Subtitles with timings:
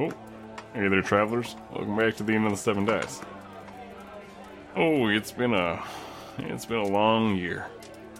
[0.00, 0.12] Oh,
[0.74, 1.56] hey there, travelers.
[1.72, 3.20] Welcome back to the end of the Seven Dice.
[4.76, 5.82] Oh, it's been a
[6.38, 7.66] it's been a long year.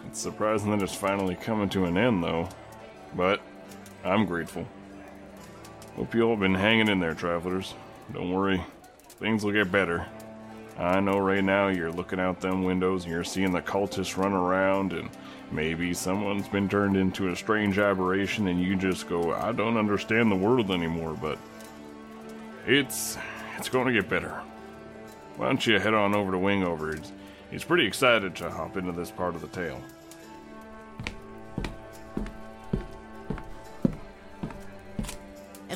[0.05, 2.49] It's surprising that it's finally coming to an end, though.
[3.15, 3.39] But
[4.03, 4.67] I'm grateful.
[5.95, 7.73] Hope you all been hanging in there, travelers.
[8.11, 8.61] Don't worry,
[9.07, 10.05] things will get better.
[10.77, 14.33] I know right now you're looking out them windows and you're seeing the cultists run
[14.33, 15.09] around and
[15.49, 20.29] maybe someone's been turned into a strange aberration and you just go, I don't understand
[20.29, 21.37] the world anymore, but
[22.65, 23.17] it's
[23.57, 24.41] it's going to get better.
[25.37, 26.97] Why don't you head on over to Wingover?
[26.97, 27.11] He's,
[27.51, 29.81] he's pretty excited to hop into this part of the tale.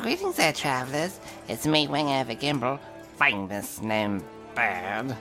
[0.03, 1.17] Greetings there, travelers.
[1.47, 2.77] It's me, Wingover Gimble,
[3.17, 4.21] famous gnome
[4.53, 5.15] bird.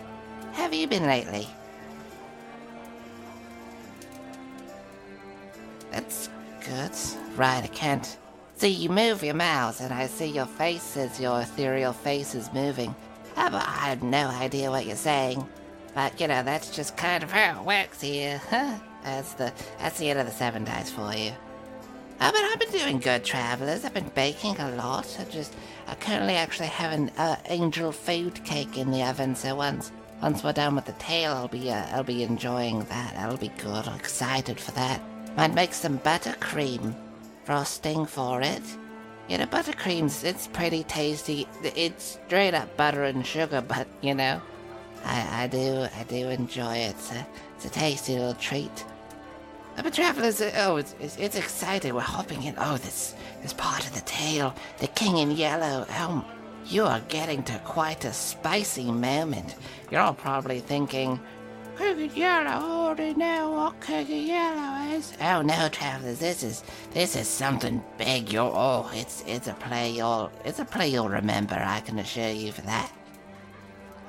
[0.54, 1.46] Have you been lately?
[5.92, 6.28] That's
[6.66, 6.90] good.
[7.36, 8.18] Right, I can't
[8.62, 12.94] see you move your mouth, and I see your faces, your ethereal faces moving.
[13.36, 15.44] Uh, but I have no idea what you're saying.
[15.96, 18.40] But you know, that's just kind of how it works here.
[18.50, 18.78] Huh?
[19.02, 21.32] that's the that's the end of the seven days for you.
[22.20, 23.84] Uh, but I've been doing good, travelers.
[23.84, 25.08] I've been baking a lot.
[25.18, 25.56] I just,
[25.88, 29.34] I currently actually have an uh, angel food cake in the oven.
[29.34, 29.90] So once,
[30.22, 33.14] once we're done with the tale, I'll be, uh, I'll be enjoying that.
[33.16, 33.88] That'll be good.
[33.88, 35.02] I'm excited for that.
[35.36, 36.94] Might make some buttercream
[37.44, 38.62] frosting for it.
[39.28, 41.46] You know, buttercream's it's pretty tasty.
[41.62, 44.40] It's straight up butter and sugar, but you know,
[45.04, 46.90] I, I do, I do enjoy it.
[46.90, 47.26] It's a,
[47.56, 48.84] it's a tasty little treat.
[49.76, 51.94] Uh, But travelers, uh, oh, it's, it's, it's exciting.
[51.94, 52.54] We're hopping in.
[52.58, 55.86] Oh, this this part of the tale, the King in Yellow.
[55.90, 56.24] Oh,
[56.66, 59.56] you are getting to quite a spicy moment.
[59.90, 61.18] You're all probably thinking,
[61.78, 62.94] King Yellow.
[62.94, 65.12] Know what King Yellow is.
[65.20, 66.62] Oh no, travelers, this is
[66.92, 68.32] this is something big.
[68.32, 71.54] You're oh, it's it's a play you'll it's a play you'll remember.
[71.54, 72.92] I can assure you for that.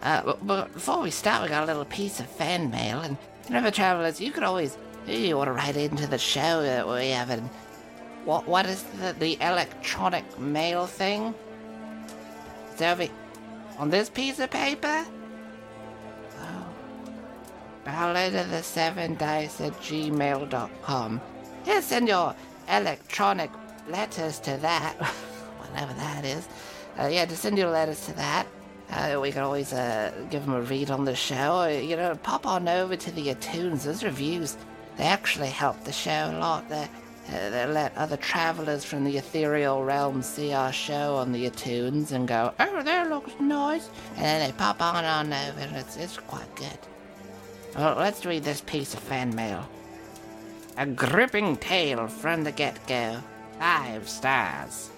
[0.01, 3.15] Uh, but, but before we start, we got a little piece of fan mail, and
[3.47, 7.29] remember, travelers, you could always you want to write into the show that we have
[7.29, 7.49] an
[8.25, 11.33] what what is the, the electronic mail thing?
[12.71, 13.11] It's
[13.77, 15.05] on this piece of paper.
[17.85, 21.21] Ballad of the seven dice at gmail.com.
[21.65, 22.35] Yeah, send your
[22.69, 23.49] electronic
[23.89, 24.93] letters to that,
[25.59, 26.47] whatever that is.
[26.97, 28.47] Uh, yeah, just send your letters to that.
[28.89, 31.63] Uh, we can always uh, give them a read on the show.
[31.63, 33.83] Or, you know, pop on over to the iTunes.
[33.83, 34.55] Those reviews,
[34.97, 36.69] they actually help the show a lot.
[36.69, 36.87] They,
[37.29, 42.11] uh, they let other travelers from the ethereal realm see our show on the iTunes
[42.11, 43.89] and go, oh, that looks nice.
[44.15, 46.77] And then they pop on on over, and it's, it's quite good.
[47.75, 49.67] Well, let's read this piece of fan mail.
[50.77, 53.19] A gripping tale from the get-go.
[53.57, 54.91] Five stars.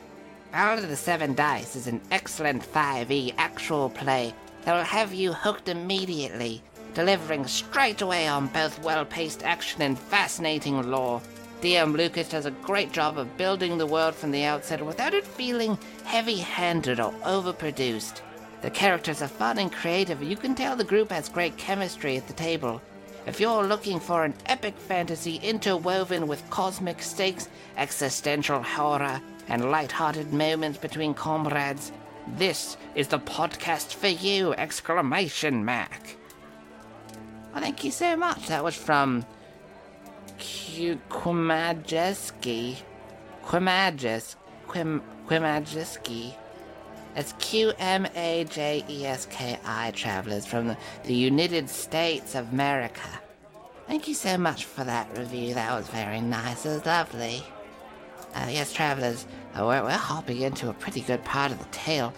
[0.51, 5.69] Out of the Seven Dice is an excellent 5e actual play that'll have you hooked
[5.69, 6.61] immediately,
[6.93, 11.21] delivering straight away on both well-paced action and fascinating lore.
[11.61, 15.25] DM Lucas does a great job of building the world from the outset without it
[15.25, 18.19] feeling heavy-handed or overproduced.
[18.65, 22.25] The characters are fun and creative, you can tell the group has great chemistry at
[22.25, 22.81] the table.
[23.27, 30.33] If you're looking for an epic fantasy interwoven with cosmic stakes, existential horror, and light-hearted
[30.33, 31.91] moments between comrades,
[32.39, 34.53] this is the podcast for you!
[34.53, 36.17] Exclamation mark.
[37.53, 38.47] Well, thank you so much.
[38.47, 39.27] That was from
[40.39, 42.77] Quimajeski.
[43.43, 44.35] Quimajes.
[44.67, 46.33] Quim Quimajeski.
[47.15, 52.51] That's Q M A J E S K I travelers from the, United States of
[52.51, 53.07] America.
[53.87, 55.53] Thank you so much for that review.
[55.53, 56.65] That was very nice.
[56.65, 57.41] It was lovely.
[58.33, 62.13] Uh, yes, travelers, uh, we're, we're hopping into a pretty good part of the tale.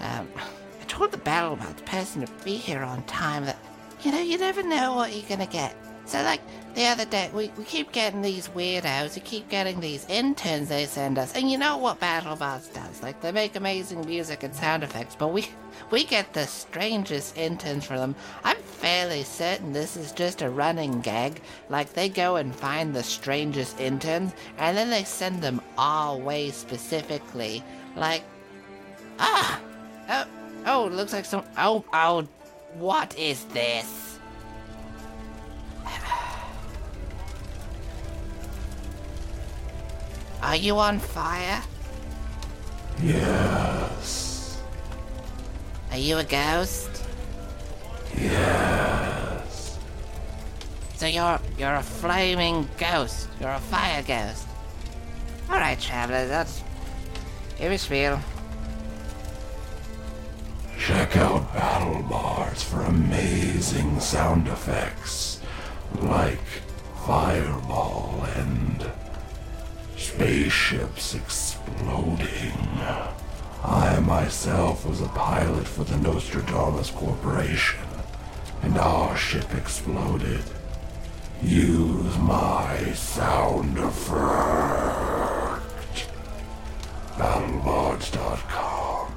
[0.00, 3.56] Um, I told the battle about the person to be here on time that,
[4.02, 5.74] you know, you never know what you're gonna get.
[6.04, 6.42] So, like,
[6.74, 10.86] the other day, we, we keep getting these weirdos, we keep getting these interns they
[10.86, 13.02] send us, and you know what BattleBards does?
[13.02, 15.46] Like, they make amazing music and sound effects, but we,
[15.90, 18.14] we get the strangest interns for them.
[18.42, 21.42] I'm fairly certain this is just a running gag.
[21.68, 26.50] Like, they go and find the strangest interns, and then they send them our way
[26.50, 27.62] specifically.
[27.96, 28.22] Like,
[29.18, 29.60] ah!
[30.08, 30.24] Oh,
[30.66, 31.44] oh, looks like some.
[31.58, 32.26] Oh, oh,
[32.74, 34.18] what is this?
[40.42, 41.62] Are you on fire?
[43.02, 44.60] Yes.
[45.90, 47.04] Are you a ghost?
[48.18, 49.78] Yes.
[50.96, 53.28] So you're you're a flaming ghost.
[53.40, 54.46] You're a fire ghost.
[55.48, 56.28] All right, travelers.
[56.28, 56.62] That's
[57.56, 58.18] here is real.
[60.78, 65.40] Check out BattleBards for amazing sound effects
[66.00, 66.40] like
[67.06, 68.90] fireball and
[70.02, 72.52] spaceships exploding.
[73.64, 77.78] I myself was a pilot for the Nostradamus Corporation,
[78.62, 80.42] and our ship exploded.
[81.40, 85.62] Use my sound effect.
[87.16, 89.12] BattleBards.com.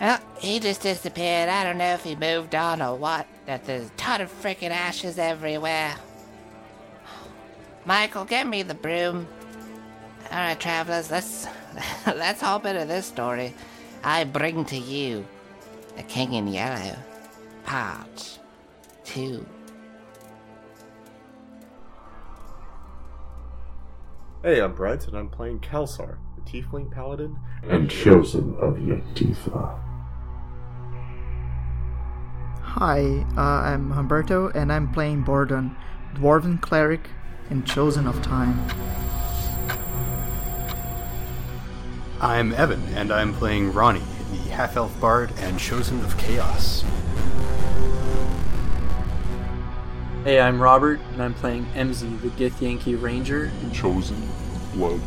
[0.00, 1.48] Well, he just disappeared.
[1.48, 3.26] I don't know if he moved on or what.
[3.46, 5.96] That there's a ton of freaking ashes everywhere.
[7.86, 9.28] Michael, get me the broom.
[10.30, 11.46] All right, travelers, let's
[12.06, 13.52] let's hop into this story.
[14.02, 15.26] I bring to you
[15.96, 16.96] the King in Yellow,
[17.64, 18.38] part
[19.04, 19.44] two.
[24.42, 27.38] Hey, I'm Brent, and I'm playing Kelsar, the Tiefling Paladin.
[27.62, 29.78] And chosen of Yetifa.
[32.60, 35.76] Hi, uh, I'm Humberto, and I'm playing Bordon,
[36.14, 37.08] Dwarven Cleric
[37.50, 38.60] and Chosen of Time.
[42.20, 46.84] I'm Evan, and I'm playing Ronnie, the half elf bard and chosen of chaos.
[50.24, 53.50] Hey, I'm Robert, and I'm playing MZ, the Githyanki Ranger.
[53.60, 55.00] and chosen of blood.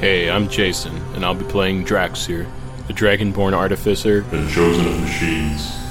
[0.00, 2.48] Hey, I'm Jason, and I'll be playing Draxir,
[2.86, 4.24] the Dragonborn Artificer.
[4.32, 5.85] And chosen of machines.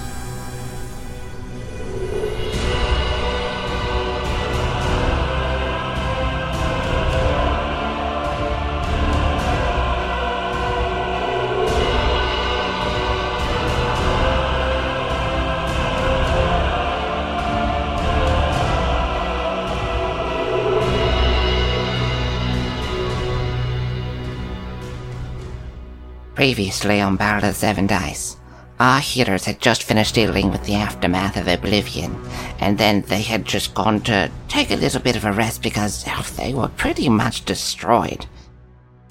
[26.75, 28.35] Previously on Battle Seven Dice,
[28.81, 32.21] our heroes had just finished dealing with the aftermath of Oblivion,
[32.59, 36.03] and then they had just gone to take a little bit of a rest because
[36.05, 38.25] oh, they were pretty much destroyed.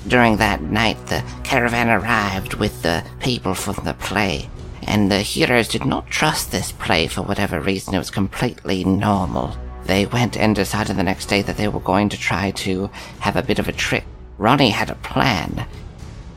[0.07, 4.51] During that night, the caravan arrived with the people from the play,
[4.83, 7.95] and the heroes did not trust this play for whatever reason.
[7.95, 9.57] It was completely normal.
[9.87, 12.91] They went and decided the next day that they were going to try to
[13.21, 14.05] have a bit of a trick.
[14.37, 15.67] Ronnie had a plan.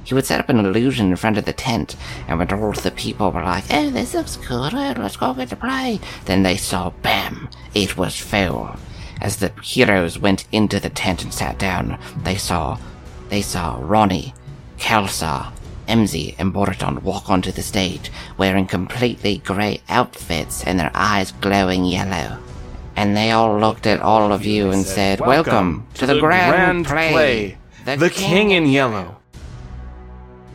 [0.07, 1.97] He would set up an illusion in front of the tent,
[2.29, 5.49] and when all the people were like, oh, this looks good, oh, let's go get
[5.49, 8.77] to play, then they saw, bam, it was full.
[9.19, 12.79] As the heroes went into the tent and sat down, they saw,
[13.27, 14.33] they saw Ronnie,
[14.77, 15.51] Kelsar,
[15.89, 21.83] Emzy, and Boroton walk onto the stage, wearing completely grey outfits and their eyes glowing
[21.83, 22.39] yellow.
[22.95, 27.57] And they all looked at all of you and said, Welcome, to, the, grand, play,
[27.83, 29.16] The King in Yellow.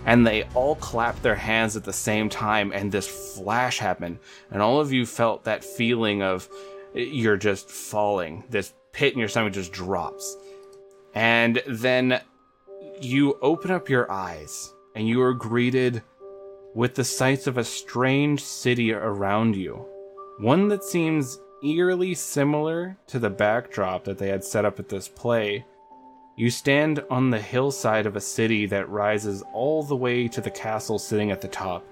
[0.05, 3.07] And they all clapped their hands at the same time, and this
[3.37, 4.19] flash happened.
[4.51, 6.49] And all of you felt that feeling of
[6.95, 8.45] you're just falling.
[8.51, 10.37] This pit in your stomach just drops.
[11.15, 12.21] And then
[13.01, 16.03] you open up your eyes, and you are greeted
[16.75, 19.87] with the sights of a strange city around you.
[20.39, 25.07] One that seems eerily similar to the backdrop that they had set up at this
[25.07, 25.65] play.
[26.35, 30.51] You stand on the hillside of a city that rises all the way to the
[30.51, 31.87] castle sitting at the top.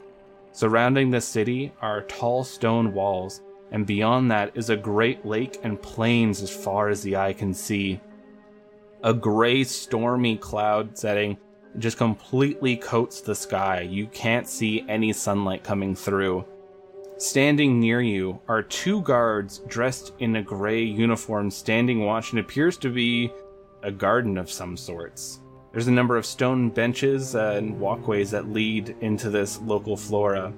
[0.52, 5.80] Surrounding the city are tall stone walls, and beyond that is a great lake and
[5.80, 8.00] plains as far as the eye can see.
[9.04, 11.36] A gray, stormy cloud setting
[11.78, 13.82] just completely coats the sky.
[13.82, 16.46] You can't see any sunlight coming through.
[17.18, 22.78] Standing near you are two guards dressed in a gray uniform standing watch and appears
[22.78, 23.30] to be
[23.82, 25.40] a garden of some sorts.
[25.72, 30.52] There's a number of stone benches and walkways that lead into this local flora.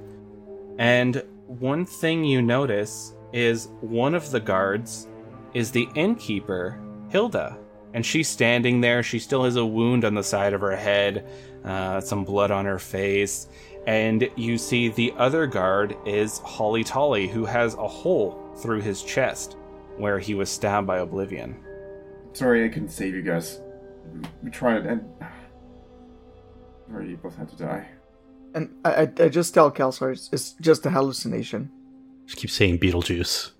[0.78, 5.08] And one thing you notice is one of the guards
[5.52, 7.58] is the innkeeper, Hilda.
[7.94, 9.02] And she's standing there.
[9.02, 11.28] She still has a wound on the side of her head,
[11.62, 13.48] uh, some blood on her face.
[13.86, 19.02] And you see the other guard is Holly Tolly, who has a hole through his
[19.02, 19.56] chest
[19.98, 21.54] where he was stabbed by Oblivion.
[22.32, 23.60] Sorry I couldn't save you guys.
[24.42, 25.04] We tried and.
[26.88, 27.88] Sorry, you both had to die.
[28.54, 31.70] And I, I, I just tell Kelsar it's, it's just a hallucination.
[32.26, 33.52] Just keep saying Beetlejuice.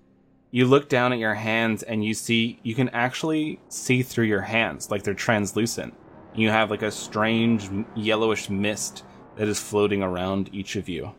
[0.51, 4.41] You look down at your hands and you see you can actually see through your
[4.41, 5.95] hands, like they're translucent.
[6.35, 9.03] You have like a strange yellowish mist
[9.35, 11.13] that is floating around each of you.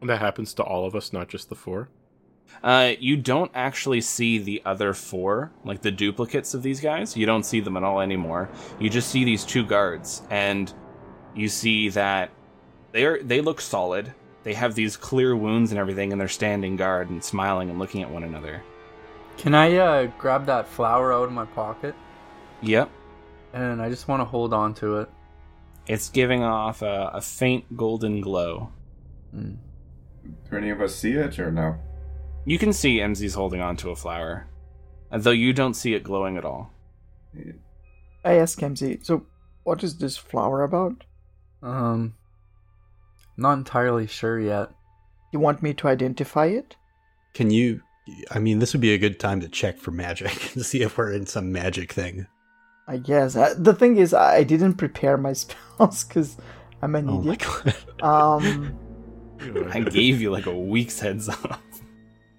[0.00, 1.88] And that happens to all of us, not just the four.
[2.62, 7.16] Uh, you don't actually see the other four, like the duplicates of these guys.
[7.16, 8.48] You don't see them at all anymore.
[8.80, 10.72] You just see these two guards, and
[11.36, 12.30] you see that
[12.92, 14.12] they're they look solid.
[14.42, 18.02] They have these clear wounds and everything, and they're standing guard and smiling and looking
[18.02, 18.62] at one another.
[19.36, 21.94] Can I uh, grab that flower out of my pocket?
[22.62, 22.90] Yep,
[23.52, 25.08] And I just want to hold on to it.
[25.86, 28.72] it's giving off a, a faint golden glow.
[29.30, 29.54] Hmm.
[30.50, 31.76] Do any of us see it or no?
[32.44, 34.46] You can see MZ's holding on to a flower,
[35.10, 36.72] though you don't see it glowing at all.
[38.24, 39.26] I ask MZ, so
[39.64, 41.04] what is this flower about?
[41.62, 42.14] Um,
[43.36, 44.70] not entirely sure yet.
[45.32, 46.76] You want me to identify it?
[47.34, 47.82] Can you?
[48.30, 50.96] I mean, this would be a good time to check for magic to see if
[50.96, 52.26] we're in some magic thing.
[52.86, 53.36] I guess.
[53.36, 56.38] Uh, the thing is, I didn't prepare my spells because
[56.80, 57.76] I'm an Oh my idiot.
[58.00, 58.42] god!
[58.42, 58.78] Um,
[59.70, 61.60] I gave you like a week's heads up.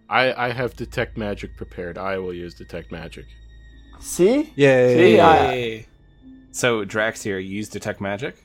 [0.09, 1.97] I, I have detect magic prepared.
[1.97, 3.25] I will use detect magic.
[3.99, 4.51] see?
[4.55, 4.97] Yay!
[4.97, 5.85] See, I-
[6.51, 8.43] So Draxir, you use detect magic.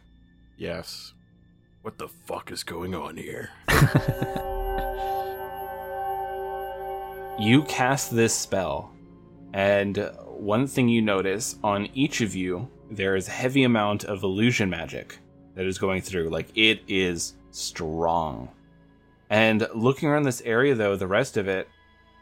[0.59, 1.12] Yes.
[1.83, 3.50] What the fuck is going on here?
[7.37, 8.92] You cast this spell,
[9.52, 9.97] and
[10.28, 14.71] one thing you notice on each of you, there is a heavy amount of illusion
[14.71, 15.18] magic
[15.56, 16.28] that is going through.
[16.30, 18.50] Like it is strong.
[19.31, 21.69] And looking around this area, though, the rest of it,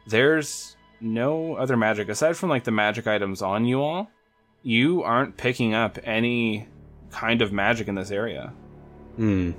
[0.06, 4.10] there's no other magic aside from like the magic items on you all.
[4.62, 6.68] You aren't picking up any
[7.10, 8.52] kind of magic in this area.
[9.16, 9.52] Hmm.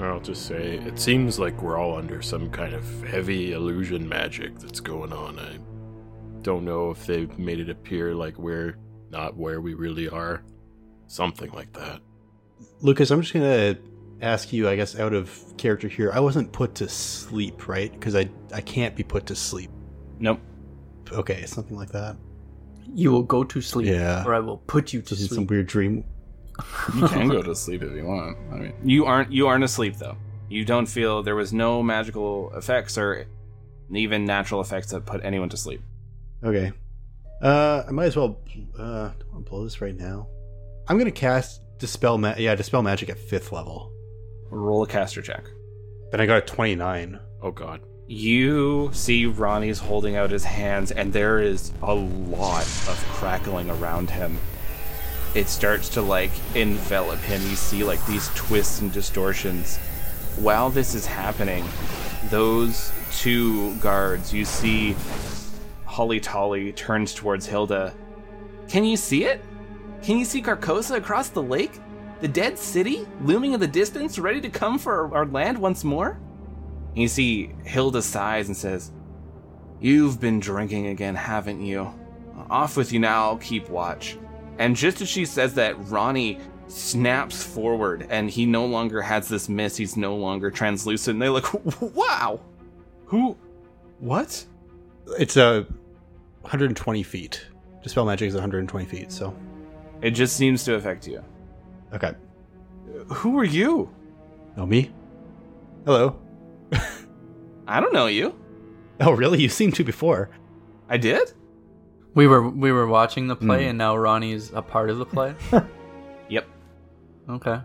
[0.00, 4.58] I'll just say it seems like we're all under some kind of heavy illusion magic
[4.58, 5.38] that's going on.
[5.38, 5.58] I
[6.42, 8.76] don't know if they've made it appear like we're
[9.10, 10.42] not where we really are.
[11.06, 12.00] Something like that.
[12.80, 13.76] Lucas, I'm just gonna
[14.20, 16.10] ask you, I guess, out of character here.
[16.12, 17.92] I wasn't put to sleep, right?
[17.92, 19.70] Because I I can't be put to sleep.
[20.18, 20.40] Nope.
[21.12, 22.16] Okay, something like that.
[22.94, 24.24] You will go to sleep, Yeah.
[24.24, 26.04] or I will put you to Just in some weird dream.
[26.94, 28.38] You can go to sleep if you want.
[28.50, 30.16] I mean, you aren't you aren't asleep though.
[30.48, 33.26] You don't feel there was no magical effects or
[33.92, 35.82] even natural effects that put anyone to sleep.
[36.42, 36.72] Okay.
[37.42, 38.38] Uh, I might as well.
[38.78, 40.28] Uh, don't want to blow this right now.
[40.88, 42.16] I'm gonna cast dispel.
[42.16, 43.92] Ma- yeah, dispel magic at fifth level.
[44.50, 45.44] Roll a caster check.
[46.10, 47.18] Then I got a 29.
[47.42, 47.80] Oh god.
[48.06, 54.10] You see Ronnie's holding out his hands, and there is a lot of crackling around
[54.10, 54.38] him.
[55.34, 57.42] It starts to like envelop him.
[57.42, 59.78] You see like these twists and distortions.
[60.36, 61.64] While this is happening,
[62.30, 64.94] those two guards, you see
[65.84, 67.92] Holly Tolly turns towards Hilda.
[68.68, 69.42] Can you see it?
[70.02, 71.80] Can you see Carcosa across the lake?
[72.26, 76.18] The dead city looming in the distance, ready to come for our, land once more?
[76.88, 78.90] And you see Hilda sighs and says,
[79.80, 81.88] You've been drinking again, haven't you?
[82.50, 84.18] Off with you now, I'll keep watch.
[84.58, 89.48] And just as she says that, Ronnie snaps forward and he no longer has this
[89.48, 89.78] mist.
[89.78, 91.14] He's no longer translucent.
[91.14, 91.48] And they look,
[91.94, 92.40] wow!
[93.04, 93.36] Who?
[94.00, 94.44] What?
[95.16, 95.64] It's a
[96.40, 97.46] 120 feet.
[97.84, 99.12] Dispel magic is 120 feet.
[99.12, 99.32] So
[100.02, 101.22] It just seems to affect you.
[101.94, 102.14] Okay.
[103.08, 103.90] Who are you?
[104.56, 104.90] Oh me.
[105.84, 106.16] Hello.
[107.68, 108.34] I don't know you.
[109.00, 109.40] Oh really?
[109.42, 110.30] You seemed to before.
[110.88, 111.32] I did?
[112.14, 113.68] We were we were watching the play, Hmm.
[113.70, 115.34] and now Ronnie's a part of the play.
[116.28, 116.46] Yep.
[117.30, 117.60] okay,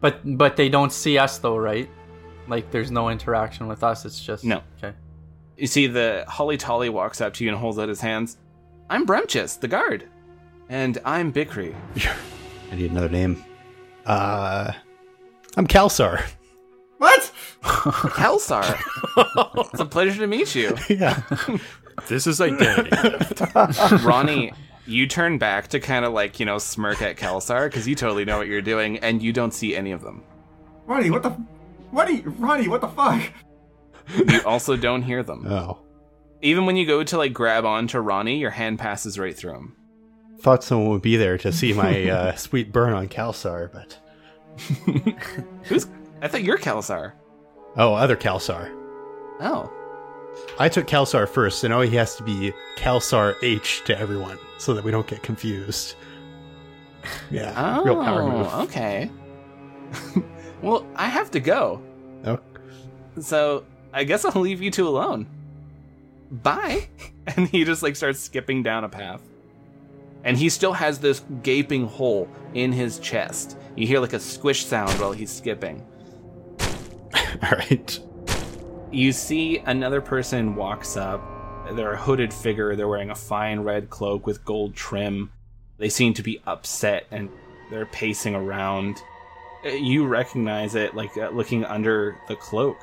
[0.00, 1.90] but but they don't see us though, right?
[2.48, 4.04] Like there's no interaction with us.
[4.06, 4.62] It's just No.
[4.78, 4.94] Okay.
[5.58, 8.38] You see the Holly Tolly walks up to you and holds out his hands.
[8.88, 10.08] I'm Bremchis, the guard.
[10.68, 11.74] And I'm Bikri.
[12.70, 13.44] I need another name.
[14.04, 14.72] Uh,
[15.56, 16.22] I'm Kalsar.
[16.98, 17.30] What?
[17.62, 18.64] Kelsar.
[19.70, 20.74] it's a pleasure to meet you.
[20.88, 21.20] yeah.
[22.08, 22.90] This is identity.
[24.02, 24.54] Ronnie,
[24.86, 28.24] you turn back to kind of like, you know, smirk at Kelsar because you totally
[28.24, 30.22] know what you're doing and you don't see any of them.
[30.86, 31.30] Ronnie, what the?
[31.90, 32.68] What you, Ronnie?
[32.68, 33.30] What the fuck?
[34.14, 35.46] You also don't hear them.
[35.46, 35.80] Oh.
[36.40, 39.76] Even when you go to like grab onto Ronnie, your hand passes right through him.
[40.40, 43.98] Thought someone would be there to see my uh, sweet burn on Kalsar, but
[45.64, 45.86] Who's
[46.22, 47.12] I thought you're Kalsar.
[47.76, 48.70] oh, other Kalsar.
[49.40, 49.70] Oh.
[50.58, 54.74] I took Kalsar first, so now he has to be Kalsar H to everyone, so
[54.74, 55.94] that we don't get confused.
[57.30, 58.46] Yeah, Oh, real power move.
[58.68, 59.10] okay.
[60.62, 61.82] well, I have to go.
[62.24, 62.38] Oh.
[63.20, 65.26] So I guess I'll leave you two alone.
[66.30, 66.88] Bye.
[67.36, 69.20] And he just like starts skipping down a path.
[70.26, 73.56] And he still has this gaping hole in his chest.
[73.76, 75.86] You hear like a squish sound while he's skipping.
[77.42, 77.98] All right.
[78.90, 81.22] You see another person walks up.
[81.74, 82.74] They're a hooded figure.
[82.74, 85.30] They're wearing a fine red cloak with gold trim.
[85.78, 87.28] They seem to be upset and
[87.70, 89.00] they're pacing around.
[89.64, 92.78] Uh, You recognize it, like uh, looking under the cloak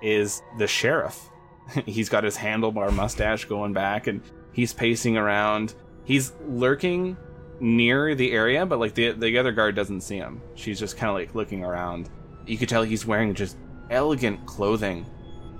[0.00, 1.28] is the sheriff.
[1.84, 4.22] he's got his handlebar mustache going back and
[4.52, 5.74] he's pacing around.
[6.06, 7.16] He's lurking
[7.60, 10.40] near the area, but like the the other guard doesn't see him.
[10.54, 12.08] She's just kind of like looking around.
[12.46, 13.56] You could tell he's wearing just
[13.90, 15.04] elegant clothing.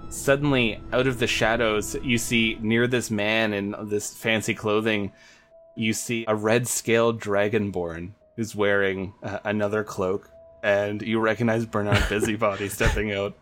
[0.08, 5.12] Suddenly, out of the shadows, you see near this man in this fancy clothing,
[5.76, 10.30] you see a red scaled dragonborn who's wearing uh, another cloak,
[10.62, 13.34] and you recognize Bernard Busybody stepping out.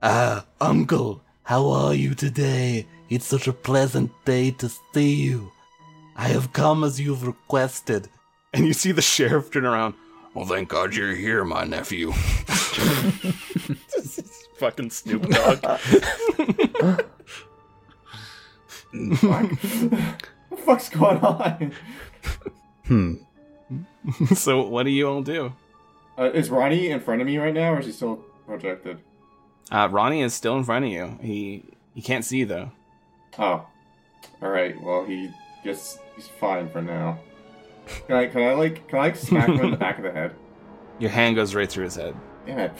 [0.00, 2.86] Ah, Uncle, how are you today?
[3.10, 5.50] It's such a pleasant day to see you.
[6.16, 8.08] I have come as you've requested.
[8.54, 9.94] And you see the sheriff turn around.
[10.34, 12.12] Well, thank God you're here, my nephew.
[14.58, 15.58] Fucking Snoop Dogg.
[15.60, 17.06] Fuck.
[19.20, 21.72] what the fuck's going on?
[22.86, 23.14] Hmm.
[24.34, 25.52] so, what do you all do?
[26.18, 28.98] Uh, is Ronnie in front of me right now, or is he still projected?
[29.70, 31.18] Uh, Ronnie is still in front of you.
[31.20, 32.70] He he can't see though.
[33.38, 33.66] Oh,
[34.40, 34.80] all right.
[34.80, 35.30] Well, he
[35.64, 37.20] gets he's fine for now.
[38.06, 40.12] Can I can I like can I like smack him in the back of the
[40.12, 40.34] head?
[40.98, 42.16] Your hand goes right through his head.
[42.46, 42.72] Damn it!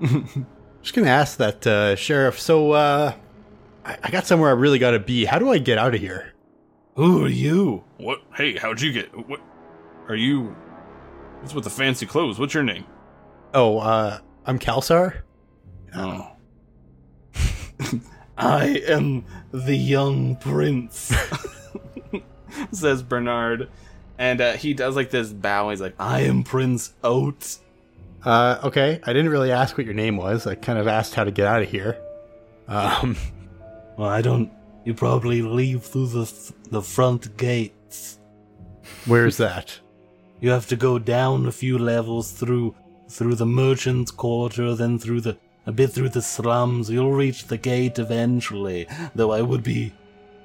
[0.82, 2.38] Just gonna ask that uh, sheriff.
[2.38, 3.14] So, uh,
[3.84, 5.24] I, I got somewhere I really gotta be.
[5.24, 6.32] How do I get out of here?
[6.96, 7.84] Who are you?
[7.96, 8.20] What?
[8.36, 9.28] Hey, how'd you get?
[9.28, 9.40] What?
[10.08, 10.54] Are you?
[11.40, 12.38] What's with the fancy clothes?
[12.38, 12.84] What's your name?
[13.54, 15.22] Oh, uh, I'm Kalsar.
[15.94, 16.33] Oh,
[18.36, 21.14] I am the young prince.
[22.72, 23.68] Says Bernard,
[24.18, 25.70] and uh, he does like this bow.
[25.70, 27.58] He's like, I am Prince Oat.
[28.24, 29.00] Uh, okay.
[29.04, 30.46] I didn't really ask what your name was.
[30.46, 31.98] I kind of asked how to get out of here.
[32.68, 33.16] Um,
[33.96, 34.50] Well, I don't.
[34.84, 38.18] You probably leave through the f- the front gates.
[39.06, 39.78] where's that?
[40.40, 42.74] You have to go down a few levels through
[43.08, 46.90] through the merchant's quarter, then through the a bit through the slums.
[46.90, 48.86] You'll reach the gate eventually.
[49.14, 49.92] Though I would be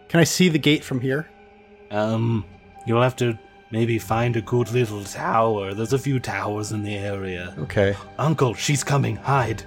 [0.07, 1.29] Can I see the gate from here?
[1.91, 2.45] um
[2.85, 3.37] you'll have to
[3.71, 5.73] maybe find a good little tower.
[5.73, 7.53] There's a few towers in the area.
[7.59, 7.95] Okay.
[8.17, 9.15] Uncle, she's coming.
[9.15, 9.63] Hide.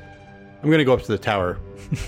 [0.62, 1.58] I'm gonna go up to the tower.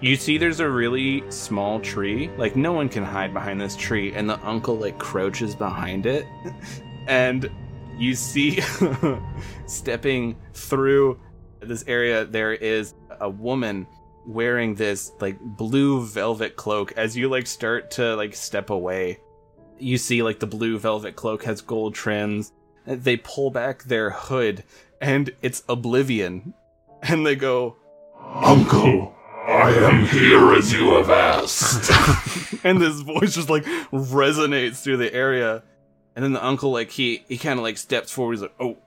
[0.00, 2.30] You see, there's a really small tree.
[2.36, 6.26] Like no one can hide behind this tree, and the uncle like crouches behind it,
[7.08, 7.50] and
[7.96, 8.60] you see,
[9.66, 11.18] stepping through
[11.68, 13.86] this area, there is a woman
[14.26, 16.92] wearing this like blue velvet cloak.
[16.96, 19.18] As you like start to like step away,
[19.78, 22.52] you see like the blue velvet cloak has gold trims.
[22.86, 24.62] They pull back their hood,
[25.00, 26.54] and it's Oblivion,
[27.02, 27.76] and they go,
[28.20, 29.12] Uncle,
[29.46, 31.90] I am here as you have asked.
[32.64, 35.62] and this voice just like resonates through the area.
[36.14, 38.34] And then the uncle, like he he kind of like steps forward.
[38.34, 38.78] He's like, "Oh,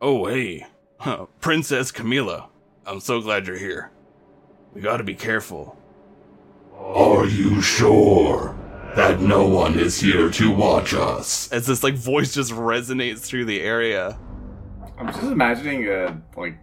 [0.00, 0.66] oh, hey,
[1.40, 2.48] Princess Camilla,
[2.86, 3.90] I'm so glad you're here.
[4.74, 5.76] We got to be careful."
[6.78, 8.56] Are you sure
[8.94, 11.50] that no one is here to watch us?
[11.50, 14.18] As this like voice just resonates through the area.
[14.98, 16.58] I'm just imagining a like,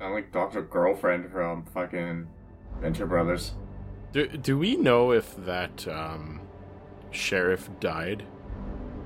[0.00, 2.28] I'm like Doctor Girlfriend from fucking
[2.80, 3.52] Venture Brothers.
[4.12, 6.40] Do, do we know if that um,
[7.10, 8.24] sheriff died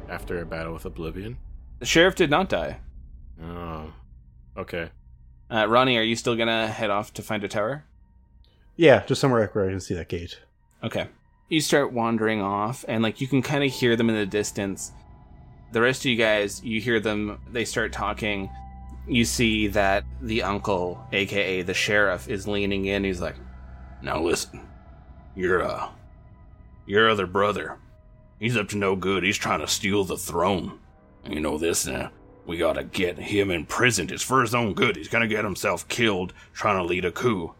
[0.08, 1.38] after a battle with Oblivion?
[1.80, 2.80] The sheriff did not die.
[4.56, 4.90] Okay.
[5.50, 7.84] Uh, Ronnie, are you still gonna head off to find a tower?
[8.76, 10.38] Yeah, just somewhere where I can see that gate.
[10.82, 11.08] Okay.
[11.48, 14.92] You start wandering off, and like you can kind of hear them in the distance.
[15.72, 18.50] The rest of you guys, you hear them, they start talking.
[19.06, 23.04] You see that the uncle, aka the sheriff, is leaning in.
[23.04, 23.36] He's like,
[24.00, 24.66] Now listen,
[25.34, 25.88] your uh,
[26.86, 27.78] your other brother,
[28.38, 29.22] he's up to no good.
[29.22, 30.78] He's trying to steal the throne.
[31.28, 32.10] You know this now.
[32.46, 34.10] We gotta get him imprisoned.
[34.10, 34.96] It's for his own good.
[34.96, 37.54] He's gonna get himself killed trying to lead a coup.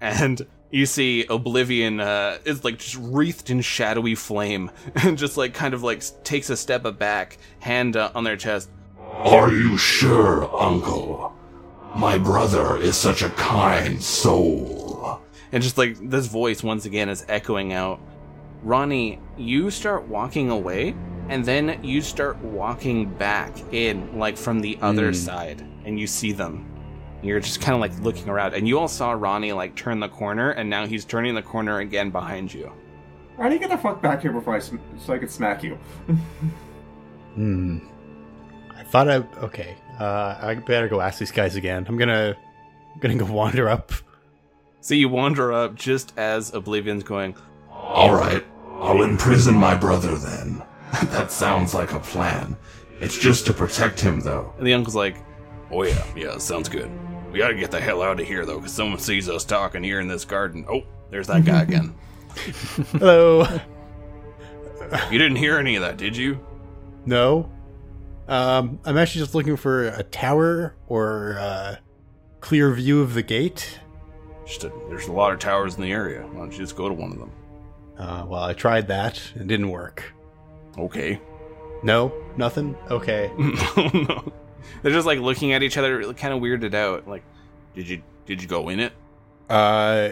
[0.00, 5.54] and you see Oblivion uh, is like just wreathed in shadowy flame, and just like
[5.54, 8.70] kind of like takes a step back, hand uh, on their chest.
[9.12, 11.34] Are you sure, Uncle?
[11.96, 15.20] My brother is such a kind soul.
[15.50, 18.00] And just like this voice once again is echoing out.
[18.62, 20.94] Ronnie, you start walking away,
[21.28, 25.14] and then you start walking back in, like from the other Hmm.
[25.14, 26.64] side, and you see them.
[27.22, 30.08] You're just kind of like looking around, and you all saw Ronnie like turn the
[30.08, 32.70] corner, and now he's turning the corner again behind you.
[33.36, 35.62] Why do you get the fuck back here before I sm- so I could smack
[35.62, 35.78] you?
[37.34, 37.78] Hmm.
[38.76, 39.76] I thought I okay.
[39.98, 41.84] Uh, I better go ask these guys again.
[41.88, 42.36] I'm gonna,
[42.94, 43.92] I'm gonna go wander up
[44.80, 47.36] So you wander up just as Oblivion's going,
[47.70, 48.44] All right,
[48.80, 50.62] I'll imprison my brother then.
[51.04, 52.56] That sounds like a plan.
[53.00, 54.52] It's just to protect him, though.
[54.58, 55.16] and the uncle's like,
[55.70, 56.90] Oh yeah, yeah, sounds good.
[57.32, 60.00] We gotta get the hell out of here though, because someone sees us talking here
[60.00, 60.64] in this garden.
[60.68, 61.94] Oh, there's that guy again.
[62.92, 63.46] Hello.
[65.10, 66.40] You didn't hear any of that, did you?
[67.04, 67.50] No.
[68.26, 71.78] Um, I'm actually just looking for a tower or a
[72.40, 73.78] clear view of the gate.
[74.46, 76.22] Just a, there's a lot of towers in the area.
[76.22, 77.32] Why don't you just go to one of them?
[77.98, 79.20] Uh, well, I tried that.
[79.34, 80.14] It didn't work.
[80.78, 81.20] Okay.
[81.82, 82.76] No, nothing.
[82.90, 83.30] Okay.
[83.38, 84.32] no.
[84.82, 87.06] They're just like looking at each other, kind of weirded out.
[87.08, 87.22] Like,
[87.74, 88.92] Did you did you go in it?
[89.48, 90.10] Uh,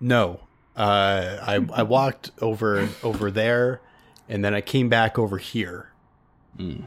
[0.00, 0.40] no.
[0.76, 3.80] Uh, I I walked over over there,
[4.28, 5.92] and then I came back over here.
[6.56, 6.82] Hmm.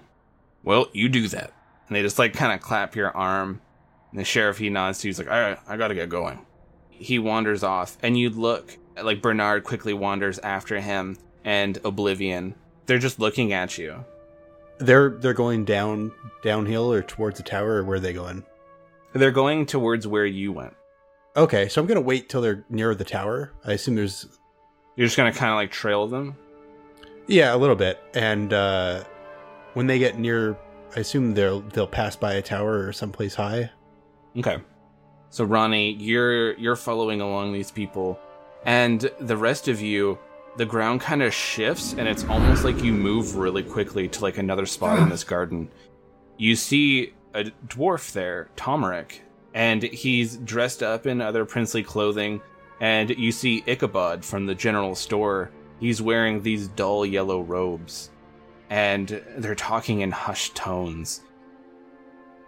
[0.63, 1.52] Well, you do that.
[1.88, 3.62] and they just like kind of clap your arm.
[4.12, 5.10] And the sheriff he nods to you.
[5.10, 6.45] He's like, All right, I gotta get going.
[6.89, 12.56] he wanders off, and you look like Bernard quickly wanders after him, and Oblivion.
[12.85, 14.03] They're just looking at you.
[14.79, 16.11] They're they're going down
[16.43, 18.43] downhill or towards the tower, or where are they going?
[19.13, 20.73] They're going towards where you went.
[21.35, 23.51] Okay, so I'm gonna wait till they're near the tower.
[23.65, 24.25] I assume there's
[24.95, 26.35] You're just gonna kind of like trail them.
[27.27, 29.03] yeah a little bit, and uh,
[29.73, 30.57] when they get near,
[30.95, 33.69] I assume they'll they'll pass by a tower or someplace high.
[34.37, 34.57] Okay.
[35.29, 38.19] So Ronnie, you're you're following along these people,
[38.65, 40.17] and the rest of you,
[40.57, 44.37] the ground kind of shifts, and it's almost like you move really quickly to like
[44.37, 45.69] another spot in this garden.
[46.37, 49.21] You see a dwarf there, Tomeric,
[49.53, 52.41] and he's dressed up in other princely clothing.
[52.79, 55.51] And you see Ichabod from the general store.
[55.79, 58.09] He's wearing these dull yellow robes,
[58.69, 61.21] and they're talking in hushed tones.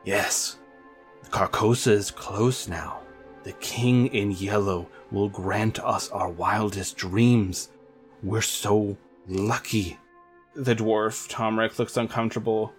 [0.04, 0.58] Yes,
[1.24, 3.00] The Carcosa is close now.
[3.44, 7.70] The king in yellow will grant us our wildest dreams.
[8.24, 10.00] We're so lucky.
[10.56, 12.74] The dwarf, Tomric, looks uncomfortable.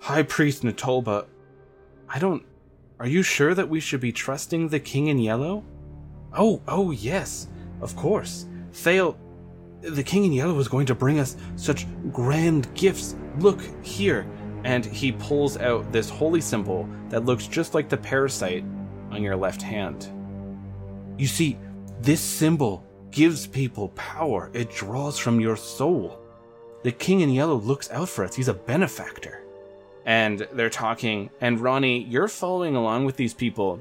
[0.00, 1.26] High Priest Natolba,
[2.08, 2.44] I don't.
[3.00, 5.64] Are you sure that we should be trusting the king in yellow?
[6.36, 7.48] Oh, oh, yes,
[7.80, 8.46] of course.
[8.72, 9.18] Thale.
[9.80, 13.16] The king in yellow is going to bring us such grand gifts.
[13.38, 14.26] Look here.
[14.64, 18.64] And he pulls out this holy symbol that looks just like the parasite
[19.10, 20.08] on your left hand.
[21.18, 21.58] You see,
[22.00, 26.18] this symbol gives people power, it draws from your soul.
[26.82, 29.44] The king in yellow looks out for us, he's a benefactor.
[30.04, 33.78] And they're talking, and Ronnie, you're following along with these people.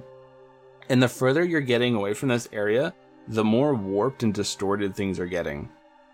[0.89, 2.93] And the further you're getting away from this area,
[3.27, 5.69] the more warped and distorted things are getting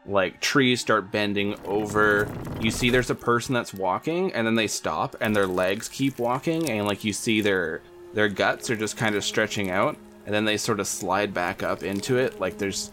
[0.07, 2.27] like trees start bending over.
[2.61, 6.17] You see there's a person that's walking and then they stop and their legs keep
[6.17, 7.81] walking and like you see their
[8.13, 11.61] their guts are just kind of stretching out and then they sort of slide back
[11.61, 12.91] up into it like there's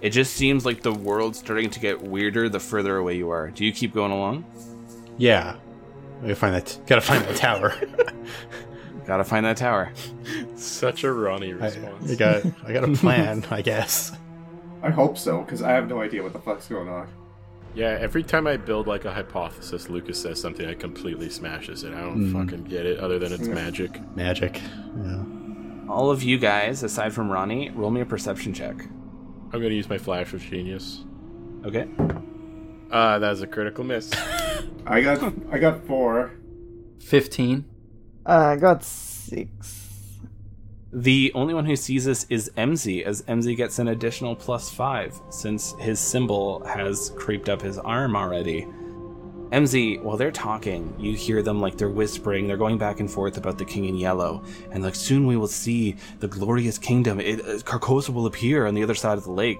[0.00, 3.50] it just seems like the world's starting to get weirder the further away you are.
[3.50, 4.44] Do you keep going along?
[5.16, 5.56] Yeah,
[6.18, 6.78] I gotta find that.
[6.86, 7.74] Gotta find that tower.
[9.06, 9.90] Gotta find that tower.
[10.54, 12.12] Such a Ronnie response.
[12.12, 12.42] I got.
[12.66, 13.42] I got a plan.
[13.50, 14.12] I guess.
[14.82, 17.08] I hope so, because I have no idea what the fuck's going on.
[17.74, 21.94] Yeah, every time I build like a hypothesis, Lucas says something that completely smashes it.
[21.94, 22.32] I don't Mm.
[22.32, 23.98] fucking get it, other than it's magic.
[24.14, 24.60] Magic.
[25.02, 25.24] Yeah.
[25.88, 28.76] All of you guys, aside from Ronnie, roll me a perception check.
[29.52, 31.04] I'm gonna use my flash of genius.
[31.64, 31.88] Okay.
[32.90, 34.12] Uh, that was a critical miss.
[34.86, 36.32] I got I got four.
[37.00, 37.64] 15.
[38.26, 39.88] I got six.
[40.92, 45.18] The only one who sees this is MZ, as MZ gets an additional plus five
[45.30, 48.66] since his symbol has creeped up his arm already.
[49.50, 53.38] MZ, while they're talking, you hear them like they're whispering, they're going back and forth
[53.38, 57.18] about the king in yellow, and like soon we will see the glorious kingdom.
[57.18, 59.58] It, uh, Carcosa will appear on the other side of the lake,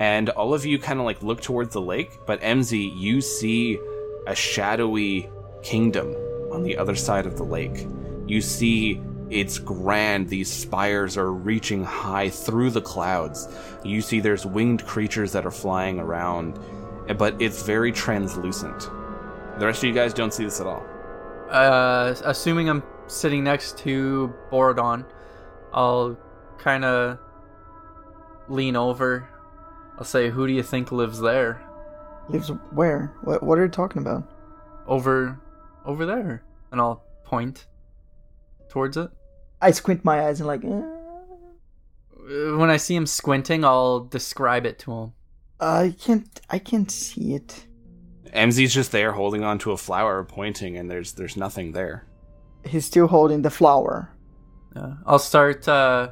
[0.00, 3.78] and all of you kind of like look towards the lake, but MZ, you see
[4.26, 5.30] a shadowy
[5.62, 6.08] kingdom
[6.50, 7.86] on the other side of the lake.
[8.26, 10.28] You see it's grand.
[10.28, 13.48] These spires are reaching high through the clouds.
[13.84, 16.58] You see there's winged creatures that are flying around,
[17.16, 18.90] but it's very translucent.
[19.60, 20.82] The rest of you guys don't see this at all.
[21.50, 25.04] Uh, assuming I'm sitting next to Borodon,
[25.74, 26.16] I'll
[26.58, 27.18] kind of
[28.48, 29.28] lean over.
[29.98, 31.60] I'll say, "Who do you think lives there?"
[32.30, 33.12] Lives where?
[33.22, 33.42] What?
[33.42, 34.24] What are you talking about?
[34.86, 35.38] Over,
[35.84, 36.42] over there,
[36.72, 37.66] and I'll point
[38.70, 39.10] towards it.
[39.60, 40.64] I squint my eyes and like.
[40.64, 40.68] eh.
[40.70, 45.12] Uh, When I see him squinting, I'll describe it to him.
[45.60, 46.40] I can't.
[46.48, 47.66] I can't see it.
[48.32, 52.06] MZ's just there holding onto a flower, pointing, and there's there's nothing there.
[52.64, 54.10] He's still holding the flower.
[54.74, 56.10] Uh, I'll start uh,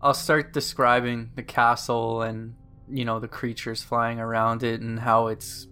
[0.00, 2.54] I'll start describing the castle and
[2.90, 5.66] you know the creatures flying around it and how it's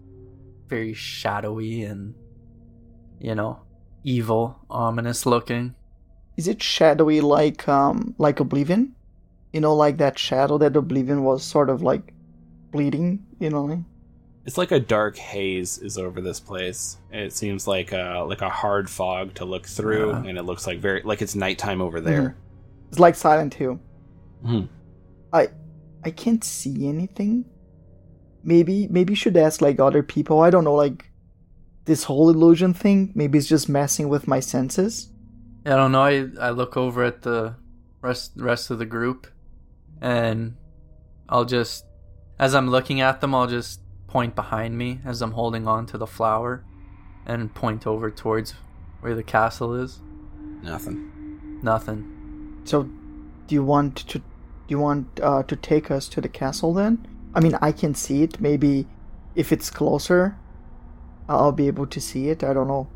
[0.68, 2.14] very shadowy and
[3.20, 3.60] you know
[4.04, 5.74] evil, ominous looking.
[6.36, 8.94] Is it shadowy like um like Oblivion?
[9.52, 12.12] You know, like that shadow that Oblivion was sort of like
[12.70, 13.24] bleeding.
[13.38, 13.84] You know.
[14.46, 14.48] Like?
[14.48, 16.98] It's like a dark haze is over this place.
[17.12, 20.24] It seems like a like a hard fog to look through, Yeah.
[20.28, 22.36] and it looks like very like it's nighttime over there.
[22.90, 23.80] It's like Silent Hill.
[24.44, 24.68] Mhm.
[25.32, 25.48] I
[26.04, 27.44] I can't see anything.
[28.44, 30.40] Maybe maybe you should ask like other people.
[30.40, 31.10] I don't know, like
[31.86, 33.12] this whole illusion thing.
[33.14, 35.10] Maybe it's just messing with my senses.
[35.64, 36.02] I don't know.
[36.02, 37.56] I I look over at the
[38.02, 39.26] rest rest of the group,
[40.00, 40.54] and
[41.28, 41.84] I'll just,
[42.38, 45.98] as I'm looking at them, I'll just point behind me as I'm holding on to
[45.98, 46.64] the flower,
[47.26, 48.54] and point over towards
[49.00, 50.00] where the castle is.
[50.62, 51.60] Nothing.
[51.62, 52.60] Nothing.
[52.64, 52.84] So,
[53.46, 54.24] do you want to do
[54.68, 57.06] you want uh, to take us to the castle then?
[57.34, 58.40] I mean, I can see it.
[58.40, 58.86] Maybe
[59.34, 60.36] if it's closer,
[61.28, 62.42] I'll be able to see it.
[62.42, 62.88] I don't know.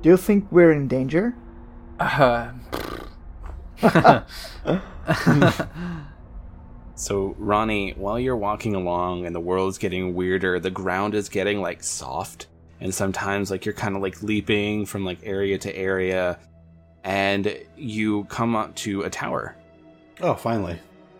[0.00, 1.36] Do you think we're in danger?
[2.00, 2.52] Uh,
[7.02, 11.60] So, Ronnie, while you're walking along and the world's getting weirder, the ground is getting
[11.60, 12.46] like soft.
[12.80, 16.38] And sometimes, like, you're kind of like leaping from like area to area.
[17.02, 19.56] And you come up to a tower.
[20.20, 20.78] Oh, finally.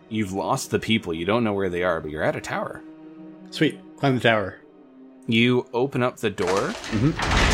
[0.09, 1.13] You've lost the people.
[1.13, 2.81] You don't know where they are, but you're at a tower.
[3.51, 3.81] Sweet.
[3.97, 4.61] Climb the tower.
[5.27, 6.47] You open up the door.
[6.47, 7.52] Mm-hmm.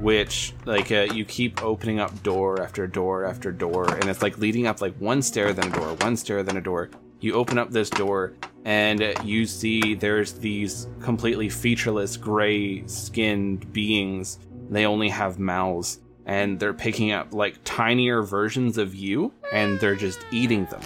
[0.00, 4.38] Which, like, uh, you keep opening up door after door after door, and it's like
[4.38, 6.90] leading up like one stair, then a door, one stair, then a door.
[7.20, 8.32] You open up this door,
[8.64, 14.38] and you see there's these completely featureless, gray skinned beings.
[14.70, 19.96] They only have mouths, and they're picking up like tinier versions of you, and they're
[19.96, 20.80] just eating them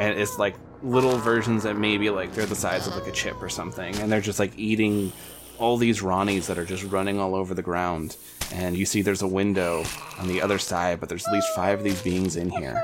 [0.00, 3.40] and it's like little versions that maybe like they're the size of like a chip
[3.42, 5.12] or something and they're just like eating
[5.60, 8.16] all these ronnies that are just running all over the ground
[8.52, 9.84] and you see there's a window
[10.18, 12.82] on the other side but there's at least five of these beings in here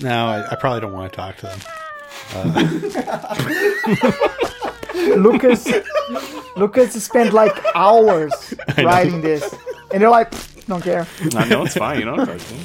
[0.00, 1.60] No, I, I probably don't want to talk to them.
[2.34, 2.68] Uh,
[5.16, 5.66] Lucas,
[6.56, 9.54] Lucas spent like hours writing this,
[9.92, 10.32] and they're like,
[10.66, 11.06] don't care.
[11.32, 12.60] No, know it's fine you don't talk to me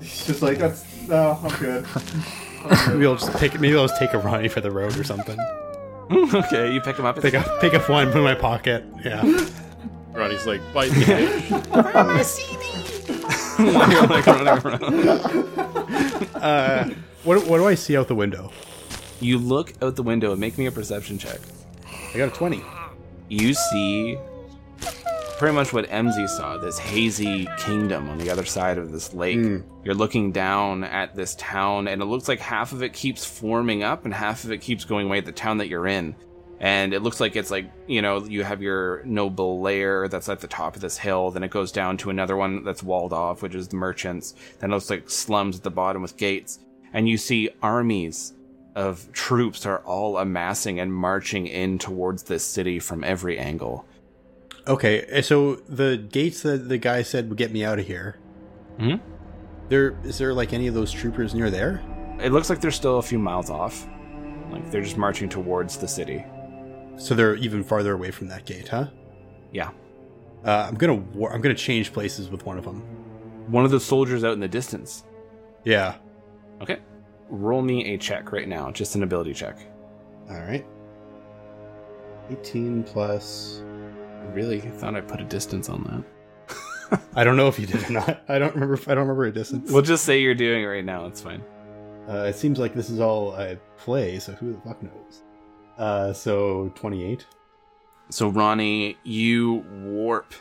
[0.00, 1.86] It's just like that's no, I'm good.
[2.88, 3.60] maybe I'll just pick.
[3.60, 5.38] Maybe I'll just take a Ronnie for the road or something.
[6.34, 8.84] okay you pick him up Pick up, pick up one, put in my pocket.
[9.04, 9.22] Yeah.
[10.12, 11.04] Ronnie's like, bite me.
[13.58, 14.82] You're, like, running around.
[16.36, 16.88] Uh,
[17.24, 18.50] what what do I see out the window?
[19.20, 21.40] you look out the window and make me a perception check
[22.14, 22.62] I got a twenty.
[23.28, 24.18] you see
[25.38, 29.38] pretty much what MZ saw this hazy kingdom on the other side of this lake.
[29.38, 29.58] Hmm.
[29.84, 33.82] You're looking down at this town, and it looks like half of it keeps forming
[33.82, 36.14] up and half of it keeps going away at the town that you're in.
[36.58, 40.40] And it looks like it's like, you know, you have your noble lair that's at
[40.40, 43.42] the top of this hill, then it goes down to another one that's walled off,
[43.42, 44.34] which is the merchants.
[44.58, 46.60] Then it looks like slums at the bottom with gates.
[46.94, 48.32] And you see armies
[48.74, 53.86] of troops are all amassing and marching in towards this city from every angle.
[54.68, 58.16] Okay, uh, so the gates that the guy said would get me out of here.
[58.78, 59.00] Mhm.
[59.68, 61.80] There is there like any of those troopers near there?
[62.20, 63.86] It looks like they're still a few miles off.
[64.50, 66.24] Like they're just marching towards the city.
[66.96, 68.86] So they're even farther away from that gate, huh?
[69.52, 69.70] Yeah.
[70.44, 72.82] Uh, I'm gonna war- I'm gonna change places with one of them.
[73.48, 75.04] One of the soldiers out in the distance.
[75.64, 75.94] Yeah.
[76.60, 76.78] Okay.
[77.28, 79.58] Roll me a check right now, just an ability check.
[80.30, 80.64] All right.
[82.30, 83.62] 18 plus.
[84.26, 87.00] I really thought I put a distance on that.
[87.14, 88.22] I don't know if you did or not.
[88.28, 88.78] I don't remember.
[88.86, 89.70] I don't remember a distance.
[89.70, 91.06] We'll just say you're doing it right now.
[91.06, 91.42] It's fine.
[92.08, 95.22] Uh, it seems like this is all I play, so who the fuck knows?
[95.78, 97.26] Uh, so 28.
[98.10, 100.32] So Ronnie, you warp.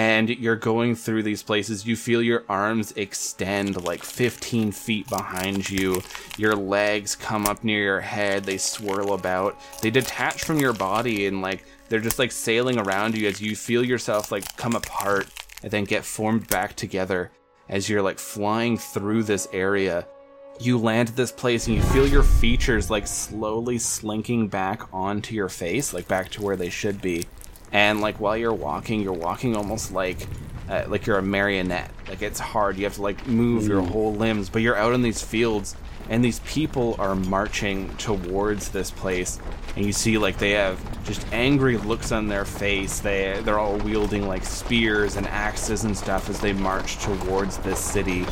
[0.00, 1.86] And you're going through these places.
[1.86, 6.00] You feel your arms extend like 15 feet behind you.
[6.38, 8.44] Your legs come up near your head.
[8.44, 9.60] They swirl about.
[9.82, 13.54] They detach from your body and like they're just like sailing around you as you
[13.54, 15.28] feel yourself like come apart
[15.62, 17.30] and then get formed back together
[17.68, 20.06] as you're like flying through this area
[20.60, 25.34] you land at this place and you feel your features like slowly slinking back onto
[25.34, 27.26] your face, like back to where they should be.
[27.72, 30.26] And like while you're walking, you're walking almost like
[30.70, 31.90] uh, like you're a marionette.
[32.08, 32.78] Like it's hard.
[32.78, 35.76] You have to like move your whole limbs, but you're out in these fields
[36.08, 39.38] and these people are marching towards this place.
[39.76, 43.00] And you see like they have just angry looks on their face.
[43.00, 47.78] They they're all wielding like spears and axes and stuff as they march towards this
[47.78, 48.24] city.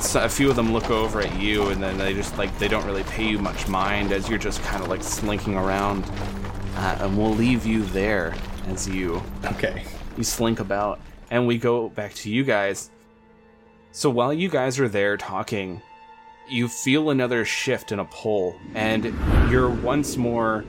[0.00, 2.68] So a few of them look over at you and then they just like they
[2.68, 6.04] don't really pay you much mind as you're just kind of like slinking around.
[6.76, 8.34] Uh, and we'll leave you there
[8.70, 9.22] as you.
[9.44, 9.84] Okay.
[10.16, 12.90] you slink about and we go back to you guys.
[13.92, 15.82] So while you guys are there talking
[16.48, 19.04] you feel another shift and a pull and
[19.50, 20.64] you're once more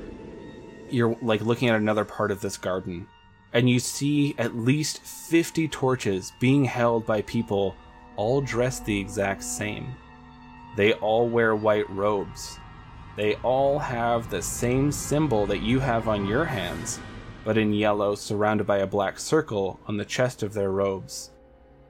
[0.92, 3.08] you're like looking at another part of this garden
[3.54, 7.76] and you see at least 50 torches being held by people
[8.16, 9.96] all dressed the exact same.
[10.76, 12.60] They all wear white robes.
[13.18, 17.00] They all have the same symbol that you have on your hands
[17.43, 21.32] but in yellow surrounded by a black circle on the chest of their robes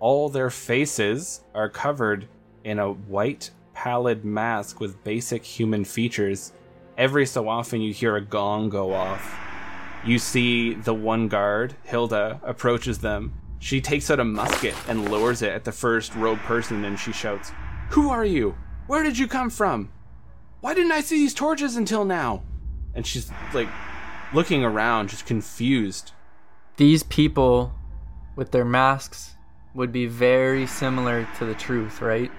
[0.01, 2.27] all their faces are covered
[2.63, 6.53] in a white pallid mask with basic human features.
[6.97, 9.37] Every so often, you hear a gong go off.
[10.03, 13.33] You see the one guard, Hilda, approaches them.
[13.59, 17.13] She takes out a musket and lowers it at the first robed person and she
[17.13, 17.51] shouts,
[17.91, 18.57] Who are you?
[18.87, 19.91] Where did you come from?
[20.61, 22.41] Why didn't I see these torches until now?
[22.95, 23.69] And she's like
[24.33, 26.11] looking around, just confused.
[26.77, 27.73] These people
[28.35, 29.35] with their masks
[29.73, 32.31] would be very similar to the truth, right?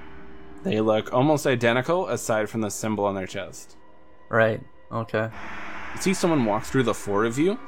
[0.62, 3.76] They look almost identical aside from the symbol on their chest.
[4.28, 4.60] Right.
[4.90, 5.30] Okay.
[5.94, 7.58] You see someone walk through the four of you,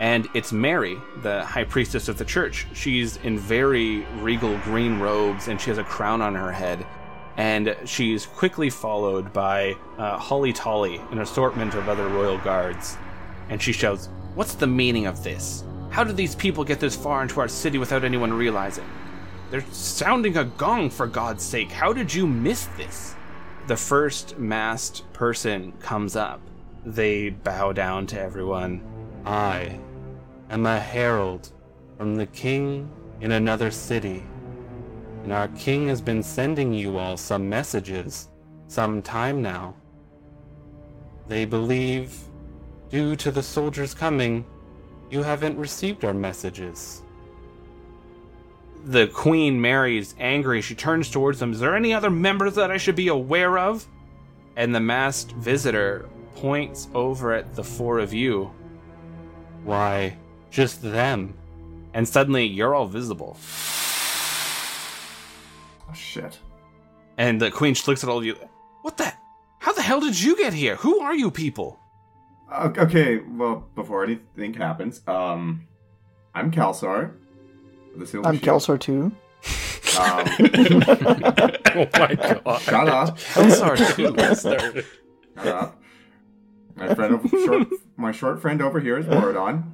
[0.00, 2.66] and it's Mary, the high priestess of the church.
[2.72, 6.86] She's in very regal green robes, and she has a crown on her head.
[7.36, 12.96] And she's quickly followed by uh, Holly Tolly, an assortment of other royal guards.
[13.50, 15.64] And she shouts, What's the meaning of this?
[15.90, 18.84] How did these people get this far into our city without anyone realizing?
[19.50, 21.70] They're sounding a gong, for God's sake.
[21.70, 23.14] How did you miss this?
[23.66, 26.40] The first masked person comes up.
[26.86, 28.80] They bow down to everyone.
[29.26, 29.78] I
[30.48, 31.50] am a herald
[31.98, 34.22] from the king in another city.
[35.24, 38.28] And our king has been sending you all some messages
[38.68, 39.74] some time now.
[41.26, 42.16] They believe,
[42.90, 44.44] due to the soldiers coming,
[45.10, 47.02] you haven't received our messages.
[48.84, 50.60] The Queen Mary is angry.
[50.60, 51.52] She turns towards them.
[51.52, 53.86] Is there any other members that I should be aware of?
[54.56, 58.50] And the masked visitor points over at the four of you.
[59.64, 60.16] Why,
[60.50, 61.34] just them.
[61.92, 63.36] And suddenly you're all visible.
[65.88, 66.38] Oh, shit.
[67.18, 68.36] And the Queen looks at all of you.
[68.82, 69.12] What the?
[69.58, 70.76] How the hell did you get here?
[70.76, 71.78] Who are you people?
[72.52, 75.66] O- Okay, well, before anything happens, um,
[76.34, 77.12] I'm Kalsar.
[77.96, 78.60] The Silver I'm Shield.
[78.62, 79.12] Kelsar too.
[79.98, 80.26] Um,
[81.74, 82.60] oh my god.
[82.62, 83.18] shut up.
[83.18, 84.34] Kelsar too.
[84.34, 84.84] Started.
[85.36, 85.76] Shut up.
[86.76, 89.64] My friend, over, short, my short friend over here is Borodon.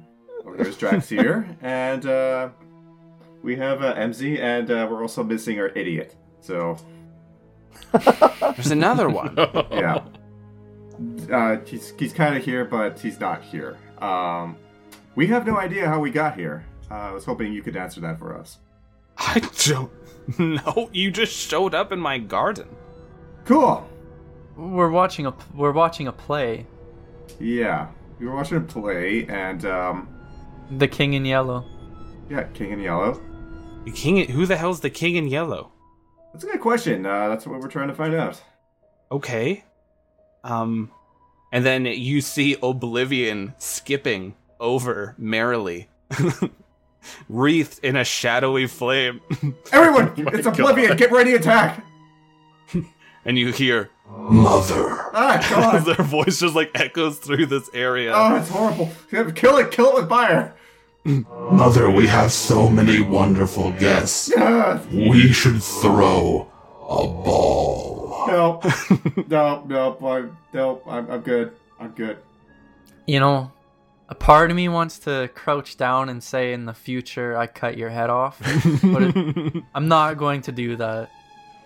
[0.45, 2.49] Over here is Draxir, and uh,
[3.43, 6.15] we have uh, MZ, and uh, we're also missing our idiot.
[6.41, 6.77] So
[8.55, 9.35] There's another one.
[9.71, 10.03] yeah,
[11.31, 13.77] uh, he's he's kind of here, but he's not here.
[13.99, 14.57] Um,
[15.15, 16.65] we have no idea how we got here.
[16.89, 18.59] Uh, I was hoping you could answer that for us.
[19.17, 19.91] I don't
[20.39, 20.89] know.
[20.93, 22.67] You just showed up in my garden.
[23.45, 23.87] Cool.
[24.55, 26.65] We're watching a we're watching a play.
[27.39, 30.09] Yeah, we were watching a play, and um,
[30.71, 31.65] The King in Yellow.
[32.29, 33.21] yeah, King in Yellow.
[33.85, 34.27] The king.
[34.31, 35.71] Who the hell's the king in yellow?
[36.33, 37.05] That's a good question.
[37.05, 38.41] Uh, that's what we're trying to find out.
[39.11, 39.63] Okay.
[40.47, 40.91] Um,
[41.51, 45.89] and then you see Oblivion skipping over merrily,
[47.29, 49.21] wreathed in a shadowy flame,
[49.71, 50.59] Everyone, my it's God.
[50.59, 50.97] Oblivion.
[50.97, 51.83] Get ready to attack.
[53.25, 54.87] and you hear Mother.
[55.13, 55.85] Ah, God.
[55.85, 58.13] their voice just like echoes through this area.
[58.15, 58.89] Oh, it's horrible.
[59.35, 60.55] Kill it, kill it with fire.
[61.05, 64.31] Mother, we have so many wonderful guests.
[64.37, 66.51] Ah, We should throw
[66.83, 67.86] a ball.
[68.27, 68.61] No,
[69.27, 71.51] no, no, I'm, no, I'm, I'm good.
[71.79, 72.17] I'm good.
[73.05, 73.51] You know,
[74.09, 77.77] a part of me wants to crouch down and say in the future I cut
[77.77, 78.39] your head off,
[78.83, 81.09] but it, I'm not going to do that.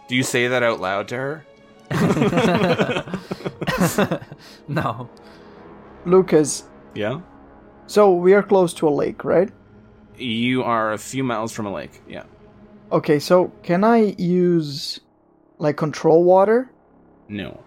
[0.07, 1.45] Do you say that out loud to her?
[4.67, 5.09] no.
[6.05, 6.63] Lucas,
[6.95, 7.21] Yeah.
[7.87, 9.49] so we are close to a lake, right?
[10.17, 12.01] You are a few miles from a lake.
[12.07, 12.23] Yeah.
[12.91, 14.99] Okay, so can I use
[15.61, 16.71] like control water?
[17.29, 17.63] No.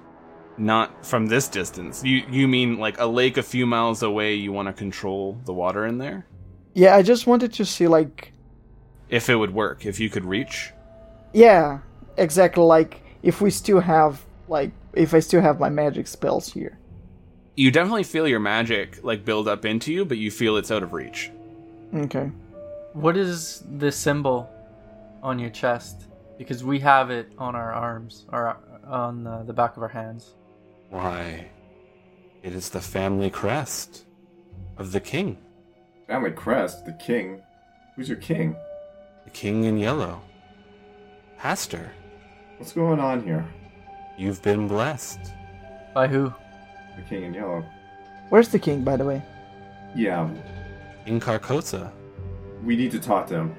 [0.56, 2.04] Not from this distance.
[2.04, 5.52] You you mean like a lake a few miles away you want to control the
[5.54, 6.26] water in there?
[6.74, 8.32] Yeah, I just wanted to see like
[9.08, 10.72] If it would work, if you could reach.
[11.32, 11.80] yeah,
[12.16, 16.78] exactly like if we still have like if I still have my magic spells here.
[17.56, 20.82] You definitely feel your magic like build up into you, but you feel it's out
[20.84, 21.30] of reach.
[21.94, 22.30] Okay.
[22.92, 24.48] What is the symbol
[25.22, 26.06] on your chest?
[26.38, 28.56] Because we have it on our arms or
[28.86, 30.34] on uh, the back of our hands.
[30.90, 31.48] Why,
[32.42, 34.04] it is the family crest
[34.76, 35.38] of the king.
[36.06, 37.40] Family crest, the king.
[37.96, 38.56] Who's your king?
[39.24, 40.20] The king in yellow.
[41.38, 41.92] Pastor,
[42.58, 43.44] What's going on here?
[44.16, 45.18] you've been blessed.
[45.94, 46.32] By who?
[46.96, 47.64] The king in yellow.
[48.28, 49.22] Where's the king, by the way?
[49.94, 50.28] Yeah,
[51.06, 51.90] In Carcosa.
[52.64, 53.54] we need to talk to him.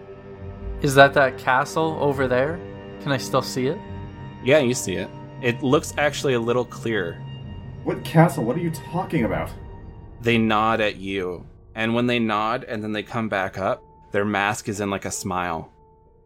[0.81, 2.59] Is that that castle over there?
[3.01, 3.77] Can I still see it?
[4.43, 5.09] Yeah, you see it.
[5.41, 7.13] It looks actually a little clearer.
[7.83, 8.43] What castle?
[8.43, 9.49] What are you talking about?
[10.21, 11.45] They nod at you,
[11.75, 15.05] and when they nod and then they come back up, their mask is in like
[15.05, 15.71] a smile.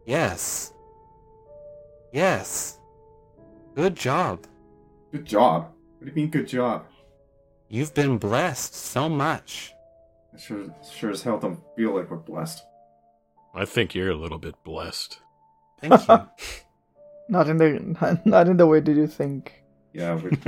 [0.06, 0.72] Yes.
[2.12, 2.78] Yes.
[3.74, 4.46] Good job.
[5.12, 5.72] Good job.
[5.98, 6.86] What do you mean, good job?
[7.68, 9.72] You've been blessed so much.
[10.34, 12.64] I sure, sure as hell don't feel like we're blessed.
[13.54, 15.18] I think you're a little bit blessed.
[15.80, 16.26] Thank you.
[17.28, 19.62] Not in the not in the way that you think.
[19.92, 20.30] Yeah, we,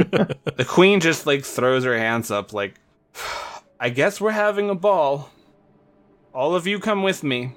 [0.57, 2.75] The queen just like throws her hands up, like,
[3.79, 5.31] I guess we're having a ball.
[6.35, 7.53] All of you come with me.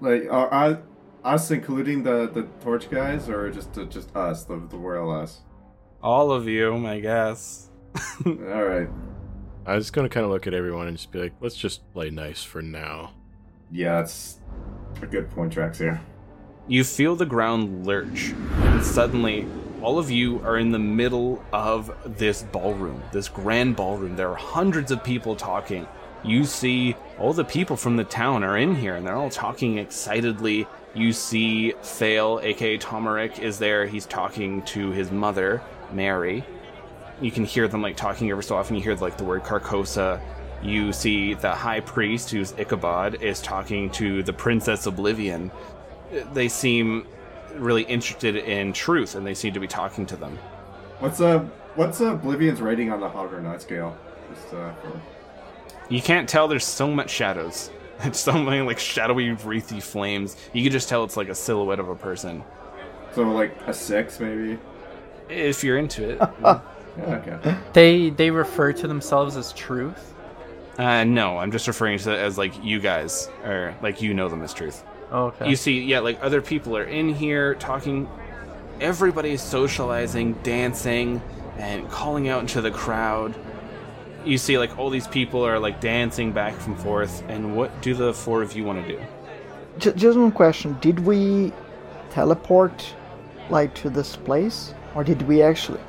[0.00, 0.82] like, are, are
[1.24, 5.40] us including the the torch guys, or just just us, the the royal us?
[6.02, 7.68] All of you, I guess.
[8.24, 8.32] All
[8.64, 8.88] right.
[9.66, 12.08] I was gonna kind of look at everyone and just be like, let's just play
[12.08, 13.12] nice for now.
[13.70, 14.38] Yeah, that's
[15.02, 16.00] a good point, Draxir.
[16.66, 19.46] You feel the ground lurch, and suddenly,
[19.82, 24.16] all of you are in the middle of this ballroom, this grand ballroom.
[24.16, 25.86] There are hundreds of people talking.
[26.24, 29.78] You see all the people from the town are in here, and they're all talking
[29.78, 30.66] excitedly.
[30.94, 33.86] You see Thale, aka Tomaric, is there.
[33.86, 35.62] He's talking to his mother,
[35.92, 36.44] Mary.
[37.20, 38.76] You can hear them like talking every so often.
[38.76, 40.20] You hear like the word Carcosa.
[40.62, 45.50] You see the high priest, who's Ichabod, is talking to the Princess Oblivion
[46.32, 47.06] they seem
[47.54, 50.38] really interested in truth and they seem to be talking to them.
[51.00, 51.40] What's uh
[51.74, 53.96] what's uh, Oblivion's rating on the Hoggernaut scale?
[54.34, 55.00] Just uh, for,
[55.88, 57.70] You can't tell there's so much shadows.
[58.00, 60.36] It's so many like shadowy, wreathy flames.
[60.52, 62.44] You can just tell it's like a silhouette of a person.
[63.12, 64.56] so like a six maybe.
[65.28, 66.20] If you're into it.
[66.96, 67.56] Yeah, okay.
[67.74, 70.14] They they refer to themselves as truth.
[70.78, 74.28] Uh, no, I'm just referring to it as like you guys, or like you know
[74.28, 74.84] them as truth.
[75.12, 75.50] Okay.
[75.50, 78.08] You see, yeah, like other people are in here talking.
[78.80, 81.20] Everybody's socializing, dancing,
[81.56, 83.34] and calling out into the crowd.
[84.24, 87.24] You see, like all these people are like dancing back and forth.
[87.28, 89.02] And what do the four of you want to do?
[89.78, 91.52] J- just one question: Did we
[92.10, 92.94] teleport
[93.50, 95.80] like to this place, or did we actually?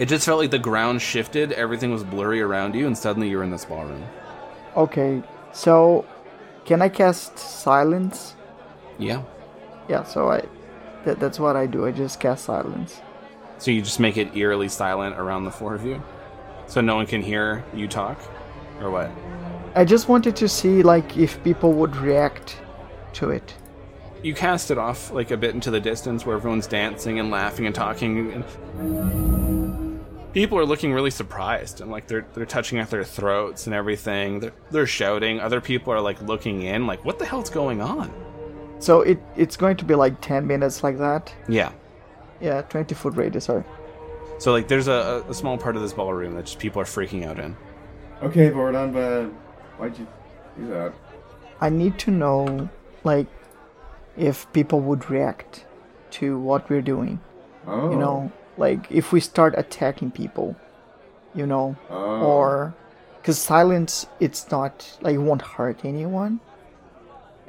[0.00, 3.42] It just felt like the ground shifted, everything was blurry around you, and suddenly you're
[3.42, 4.02] in this ballroom.
[4.74, 5.22] Okay,
[5.52, 6.06] so
[6.64, 8.34] can I cast silence?
[8.98, 9.22] Yeah.
[9.90, 10.42] Yeah, so I
[11.04, 11.84] that, that's what I do.
[11.84, 13.02] I just cast silence.
[13.58, 16.02] So you just make it eerily silent around the four of you?
[16.66, 18.18] So no one can hear you talk?
[18.80, 19.10] Or what?
[19.74, 22.56] I just wanted to see like if people would react
[23.14, 23.54] to it.
[24.22, 27.66] You cast it off like a bit into the distance where everyone's dancing and laughing
[27.66, 29.39] and talking and
[30.32, 34.40] people are looking really surprised and like they're they're touching at their throats and everything.
[34.40, 35.40] They're they're shouting.
[35.40, 38.12] Other people are like looking in like what the hell's going on?
[38.78, 41.34] So it it's going to be like ten minutes like that.
[41.48, 41.72] Yeah.
[42.40, 43.44] Yeah, twenty foot radius.
[43.44, 43.64] Sorry.
[44.38, 47.26] So like there's a, a small part of this ballroom that just people are freaking
[47.26, 47.56] out in.
[48.22, 49.26] Okay, Bordon, but
[49.78, 50.06] why'd you
[50.56, 50.92] do that?
[51.60, 52.68] I need to know
[53.04, 53.26] like
[54.16, 55.66] if people would react
[56.12, 57.20] to what we're doing.
[57.66, 57.90] Oh.
[57.90, 60.54] You know, like if we start attacking people,
[61.34, 62.20] you know, Oh.
[62.32, 62.74] or
[63.16, 66.40] because silence, it's not like it won't hurt anyone,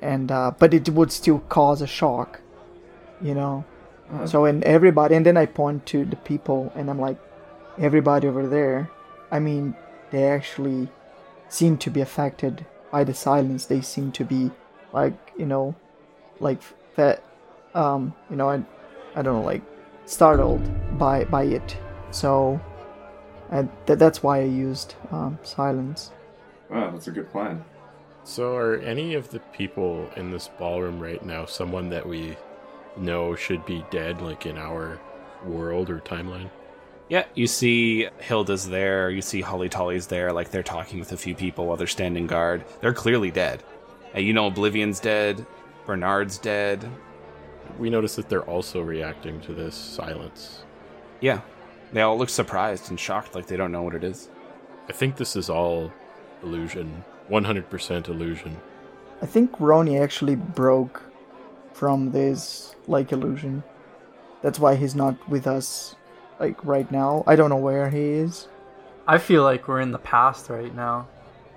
[0.02, 2.40] and uh, but it would still cause a shock,
[3.22, 3.64] you know.
[4.14, 4.26] Oh.
[4.26, 7.18] So and everybody, and then I point to the people, and I'm like,
[7.78, 8.90] everybody over there.
[9.32, 9.76] I mean,
[10.12, 10.90] they actually
[11.50, 13.66] seem to be affected by the silence.
[13.66, 14.52] They seem to be
[14.94, 15.76] like you know,
[16.40, 16.62] like
[16.96, 17.24] that,
[17.74, 18.64] um, you know, I,
[19.16, 19.62] I don't know, like
[20.12, 20.62] startled
[20.98, 21.78] by by it.
[22.12, 22.60] So,
[23.50, 26.12] and th- that's why I used um, silence.
[26.70, 27.64] Wow, that's a good plan.
[28.24, 32.36] So, are any of the people in this ballroom right now someone that we
[32.98, 35.00] know should be dead, like in our
[35.46, 36.50] world or timeline?
[37.10, 41.18] Yeah, you see Hilda's there, you see Holly Tolly's there, like they're talking with a
[41.18, 42.64] few people while they're standing guard.
[42.80, 43.64] They're clearly dead.
[44.14, 45.46] And you know Oblivion's dead,
[45.86, 46.90] Bernard's dead.
[47.78, 50.64] We notice that they're also reacting to this silence.
[51.20, 51.42] Yeah.
[51.94, 54.30] They all look surprised and shocked, like they don't know what it is.
[54.88, 55.92] I think this is all
[56.42, 57.04] illusion.
[57.30, 58.58] 100% illusion.
[59.22, 61.04] I think Ronnie actually broke
[61.74, 63.64] from this like illusion.
[64.42, 65.96] That's why he's not with us
[66.40, 67.24] like right now.
[67.28, 68.48] I don't know where he is.
[69.08, 71.08] I feel like we're in the past right now.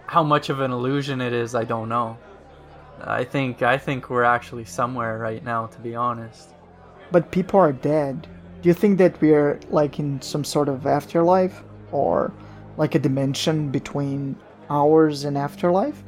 [0.06, 2.18] How much of an illusion it is, I don't know.
[3.00, 6.54] I think I think we're actually somewhere right now, to be honest.
[7.10, 8.26] But people are dead.
[8.62, 12.32] Do you think that we're like in some sort of afterlife or
[12.76, 14.36] like a dimension between
[14.70, 16.02] ours and afterlife?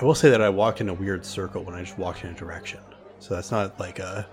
[0.00, 2.30] I will say that I walked in a weird circle when I just walked in
[2.30, 2.80] a direction.
[3.20, 4.26] So that's not like a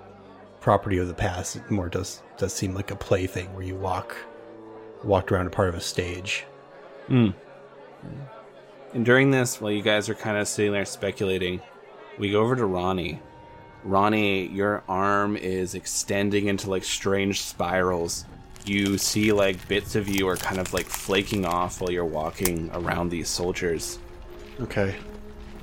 [0.62, 1.58] property of the past.
[1.58, 4.16] It more does does seem like a play thing where you walk
[5.04, 6.46] walked around a part of a stage.
[7.08, 7.34] Mm.
[8.94, 11.62] And during this, while you guys are kind of sitting there speculating,
[12.20, 13.20] we go over to Ronnie.
[13.84, 18.26] Ronnie, your arm is extending into like strange spirals.
[18.66, 22.70] You see like bits of you are kind of like flaking off while you're walking
[22.74, 23.98] around these soldiers.
[24.60, 24.96] Okay.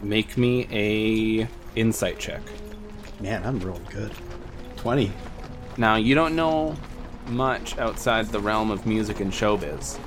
[0.02, 1.46] Make me a
[1.78, 2.40] insight check.
[3.20, 4.12] Man, I'm real good.
[4.76, 5.12] 20.
[5.76, 6.74] Now, you don't know
[7.26, 9.98] much outside the realm of music and showbiz,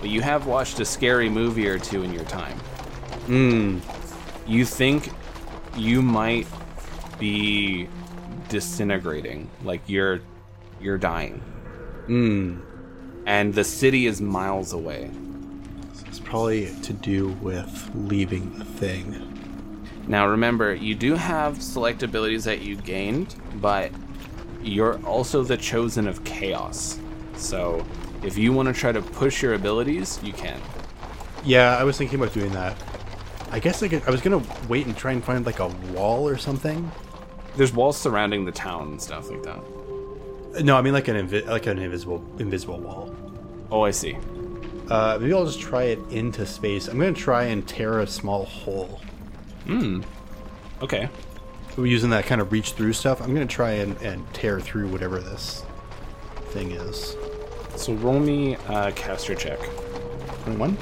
[0.00, 2.58] but you have watched a scary movie or two in your time.
[3.26, 3.78] Hmm.
[4.46, 5.12] You think
[5.76, 6.46] you might
[7.18, 7.88] be
[8.48, 10.20] disintegrating, like you're
[10.80, 11.38] you're dying.
[12.06, 12.60] Hmm.
[13.26, 15.10] And the city is miles away.
[16.06, 19.28] It's probably to do with leaving the thing.
[20.08, 23.92] Now remember, you do have select abilities that you gained, but
[24.62, 26.98] you're also the chosen of chaos.
[27.36, 27.86] So
[28.22, 30.60] if you want to try to push your abilities, you can.
[31.44, 32.76] Yeah, I was thinking about doing that.
[33.52, 36.26] I guess I, could, I was gonna wait and try and find like a wall
[36.26, 36.90] or something.
[37.56, 40.64] There's walls surrounding the town and stuff like that.
[40.64, 43.14] No, I mean like an invi- like an invisible invisible wall.
[43.70, 44.16] Oh, I see.
[44.88, 46.88] Uh, maybe I'll just try it into space.
[46.88, 49.00] I'm gonna try and tear a small hole.
[49.66, 50.02] Hmm.
[50.82, 51.08] Okay.
[51.76, 53.20] We're using that kind of reach through stuff.
[53.22, 55.64] I'm gonna try and, and tear through whatever this
[56.50, 57.16] thing is.
[57.76, 59.58] So roll me a caster check.
[60.44, 60.76] Twenty-one.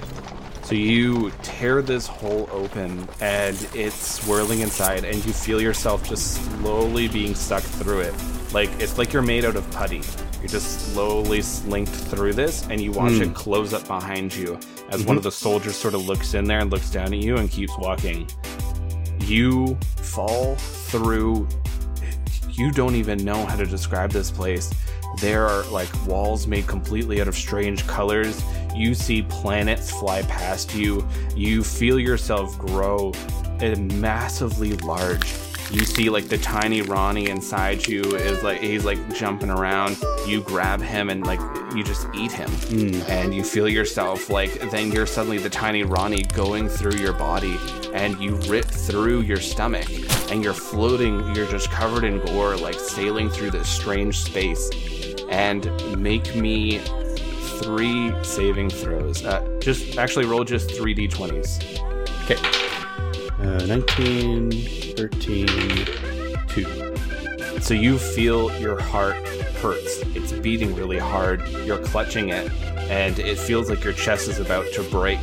[0.71, 6.37] So you tear this hole open and it's swirling inside, and you feel yourself just
[6.45, 8.15] slowly being sucked through it.
[8.55, 10.03] Like it's like you're made out of putty.
[10.39, 13.23] You're just slowly slinked through this, and you watch Mm.
[13.23, 14.61] it close up behind you
[14.91, 17.37] as one of the soldiers sort of looks in there and looks down at you
[17.39, 18.29] and keeps walking.
[19.23, 21.49] You fall through.
[22.49, 24.73] You don't even know how to describe this place.
[25.21, 28.41] There are like walls made completely out of strange colors.
[28.75, 31.07] You see planets fly past you.
[31.35, 33.13] You feel yourself grow
[33.61, 35.35] massively large.
[35.71, 39.97] You see like the tiny Ronnie inside you is like he's like jumping around.
[40.27, 41.39] You grab him and like
[41.77, 42.51] you just eat him.
[42.51, 43.03] Hmm.
[43.09, 47.57] And you feel yourself like then you're suddenly the tiny Ronnie going through your body
[47.95, 49.89] and you rip through your stomach
[50.33, 54.71] and you're floating, you're just covered in gore, like sailing through this strange space.
[55.29, 56.81] And make me
[57.63, 59.25] three saving throws.
[59.25, 61.81] Uh, just actually roll just three d20s.
[62.25, 62.37] Okay.
[63.41, 64.51] Uh, 19,
[64.97, 65.47] 13,
[66.49, 67.61] 2.
[67.61, 69.17] So you feel your heart
[69.61, 70.03] hurts.
[70.15, 71.47] It's beating really hard.
[71.65, 72.51] You're clutching it,
[72.91, 75.19] and it feels like your chest is about to break.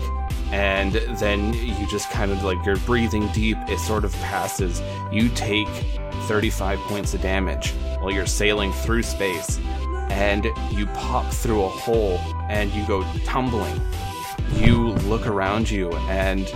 [0.51, 3.57] And then you just kind of like you're breathing deep.
[3.67, 4.81] It sort of passes.
[5.11, 5.67] You take
[6.27, 9.59] 35 points of damage while you're sailing through space,
[10.09, 13.81] and you pop through a hole and you go tumbling.
[14.53, 16.51] You look around you, and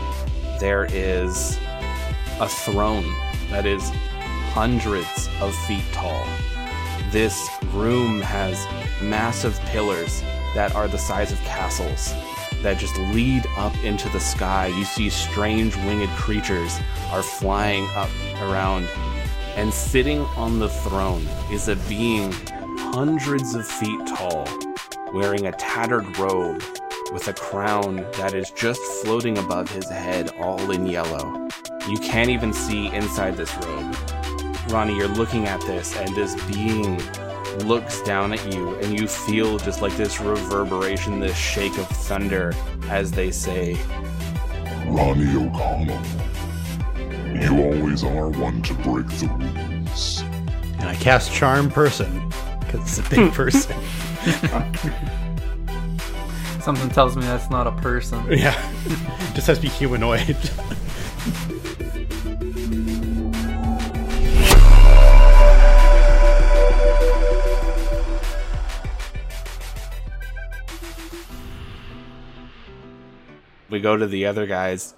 [0.59, 1.59] there is
[2.39, 3.05] a throne
[3.49, 3.89] that is
[4.53, 6.25] hundreds of feet tall.
[7.11, 8.65] This room has
[9.01, 10.21] massive pillars
[10.55, 12.13] that are the size of castles
[12.61, 14.67] that just lead up into the sky.
[14.67, 16.79] You see strange winged creatures
[17.11, 18.09] are flying up
[18.41, 18.87] around.
[19.55, 22.33] And sitting on the throne is a being
[22.93, 24.45] hundreds of feet tall,
[25.13, 26.61] wearing a tattered robe
[27.13, 31.47] with a crown that is just floating above his head, all in yellow.
[31.87, 33.95] You can't even see inside this robe.
[34.69, 37.01] Ronnie, you're looking at this, and this being
[37.65, 42.53] looks down at you, and you feel just like this reverberation, this shake of thunder
[42.89, 43.77] as they say,
[44.87, 46.01] Ronnie O'Connell.
[47.41, 50.23] You always are one to break the rules.
[50.79, 52.31] And I cast Charm Person
[52.71, 53.75] because it's a big person.
[56.61, 58.25] Something tells me that's not a person.
[58.29, 58.53] Yeah,
[59.33, 60.37] just has to be humanoid.
[73.69, 74.93] we go to the other guys.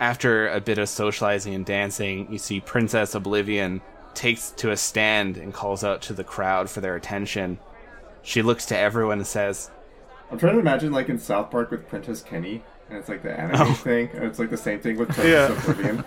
[0.00, 3.82] After a bit of socializing and dancing, you see Princess Oblivion
[4.14, 7.58] takes to a stand and calls out to the crowd for their attention.
[8.22, 9.70] She looks to everyone and says,
[10.30, 13.38] I'm trying to imagine like in South Park with Princess Kenny, and it's like the
[13.38, 13.74] anime Oh.
[13.74, 15.70] thing, and it's like the same thing with Princess Yeah.
[15.72, 16.04] Oblivion.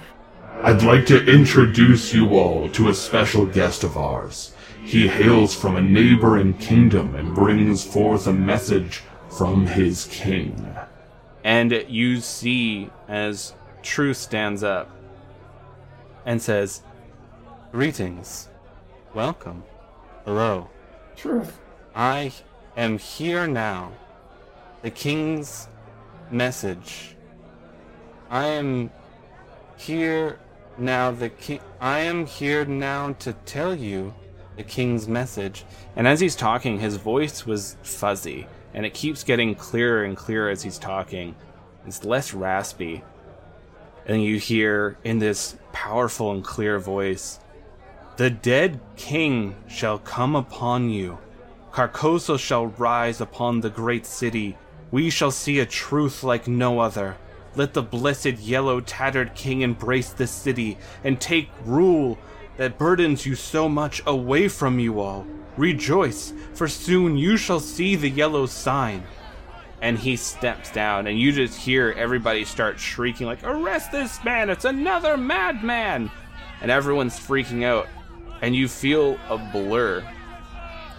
[0.63, 4.53] I'd like to introduce you all to a special guest of ours.
[4.83, 10.75] He hails from a neighboring kingdom and brings forth a message from his king.
[11.43, 13.53] and you see as
[13.83, 14.89] Truth stands up
[16.25, 16.81] and says,
[17.73, 18.47] Greetings.
[19.13, 19.61] Welcome.
[20.23, 20.69] Hello.
[21.17, 21.59] Truth.
[21.93, 22.31] I
[22.77, 23.91] am here now.
[24.83, 25.67] The king's
[26.31, 27.17] message.
[28.29, 28.89] I am
[29.75, 30.39] here
[30.77, 34.13] now the king I am here now to tell you
[34.55, 35.65] the king's message.
[35.97, 40.49] And as he's talking, his voice was fuzzy, and it keeps getting clearer and clearer
[40.49, 41.35] as he's talking.
[41.85, 43.03] It's less raspy.
[44.05, 47.41] And you hear in this powerful and clear voice
[48.17, 51.19] The dead king shall come upon you.
[51.71, 54.57] Carcosa shall rise upon the great city.
[54.89, 57.15] We shall see a truth like no other.
[57.53, 62.17] Let the blessed yellow tattered king embrace this city and take rule
[62.57, 65.27] that burdens you so much away from you all.
[65.55, 69.03] Rejoice, for soon you shall see the yellow sign.
[69.79, 74.49] And he steps down, and you just hear everybody start shrieking, like, Arrest this man!
[74.49, 76.09] It's another madman!
[76.61, 77.87] And everyone's freaking out.
[78.41, 80.03] And you feel a blur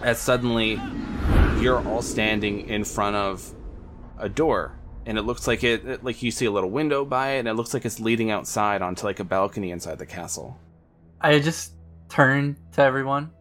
[0.01, 0.79] as suddenly
[1.59, 3.53] you're all standing in front of
[4.17, 7.31] a door and it looks like it it- like you see a little window by
[7.31, 10.57] it and it looks like it's leading outside onto like a balcony inside the castle
[11.21, 11.73] I just
[12.07, 13.31] turn to everyone.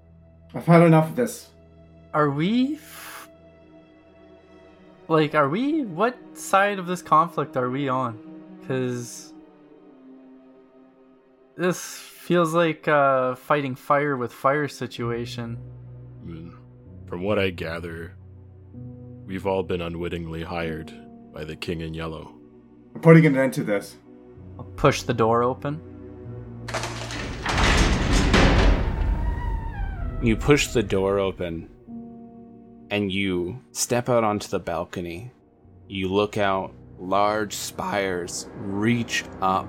[0.55, 1.49] I've had enough of this.
[2.13, 3.29] Are we f-
[5.09, 8.19] like are we what side of this conflict are we on?
[8.67, 9.33] Cuz
[11.57, 15.59] this feels like uh fighting fire with fire situation.
[16.23, 16.55] I mean,
[17.07, 18.17] From what I gather,
[19.25, 20.93] we've all been unwittingly hired
[21.33, 22.35] by the King in Yellow.
[22.95, 23.97] I'm putting an end to this.
[24.59, 25.81] I'll push the door open.
[30.21, 31.71] you push the door open
[32.91, 35.31] and you step out onto the balcony
[35.87, 39.69] you look out large spires reach up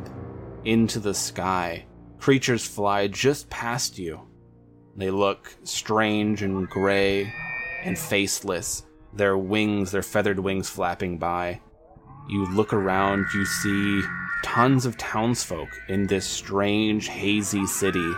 [0.66, 1.86] into the sky
[2.20, 4.22] creatures fly just past you.
[4.96, 7.34] They look strange and gray
[7.84, 11.62] and faceless their wings their feathered wings flapping by.
[12.28, 14.04] You look around you see
[14.44, 18.14] tons of townsfolk in this strange hazy city.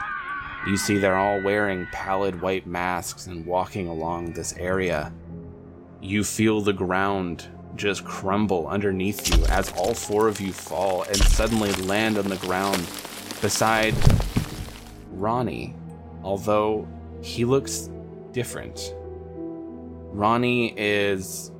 [0.68, 5.14] You see they're all wearing pallid white masks and walking along this area.
[6.02, 11.18] You feel the ground just crumble underneath you as all four of you fall and
[11.18, 12.86] suddenly land on the ground
[13.34, 13.94] beside
[15.12, 15.76] Ronnie,
[16.24, 16.88] although
[17.22, 17.90] he looks
[18.32, 18.94] different.
[20.14, 21.52] Ronnie is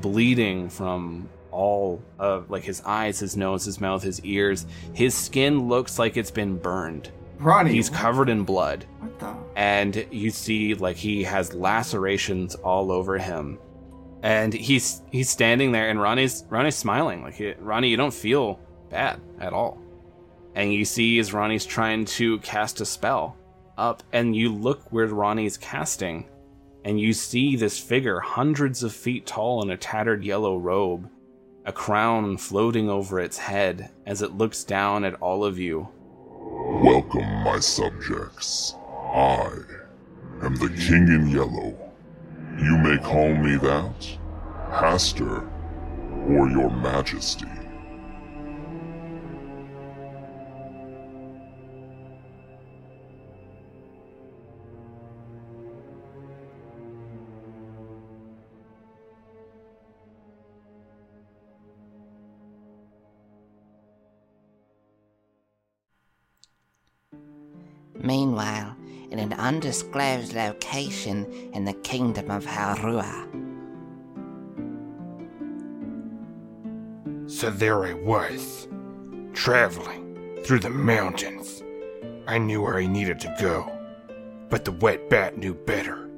[0.00, 4.66] bleeding from all of like his eyes, his nose, his mouth, his ears.
[4.92, 7.10] His skin looks like it's been burned.
[7.38, 7.72] Ronnie.
[7.72, 9.36] He's covered in blood What the?
[9.56, 13.58] and you see like he has lacerations all over him
[14.22, 18.58] and he's he's standing there and ronnie's ronnie's smiling like he, ronnie you don't feel
[18.88, 19.78] bad at all
[20.56, 23.36] and you see as ronnie's trying to cast a spell
[23.78, 26.28] up and you look where ronnie's casting
[26.84, 31.08] and you see this figure hundreds of feet tall in a tattered yellow robe
[31.64, 35.88] a crown floating over its head as it looks down at all of you
[36.48, 38.74] Welcome, my subjects.
[39.12, 39.50] I
[40.42, 41.76] am the King in Yellow.
[42.58, 44.18] You may call me that,
[44.70, 45.48] Hastur,
[46.28, 47.46] or Your Majesty.
[68.06, 68.76] Meanwhile,
[69.10, 73.26] in an undisclosed location in the kingdom of Halrua,
[77.28, 78.68] So there I was,
[79.34, 81.64] traveling through the mountains.
[82.28, 83.76] I knew where I needed to go,
[84.48, 86.08] but the wet bat knew better.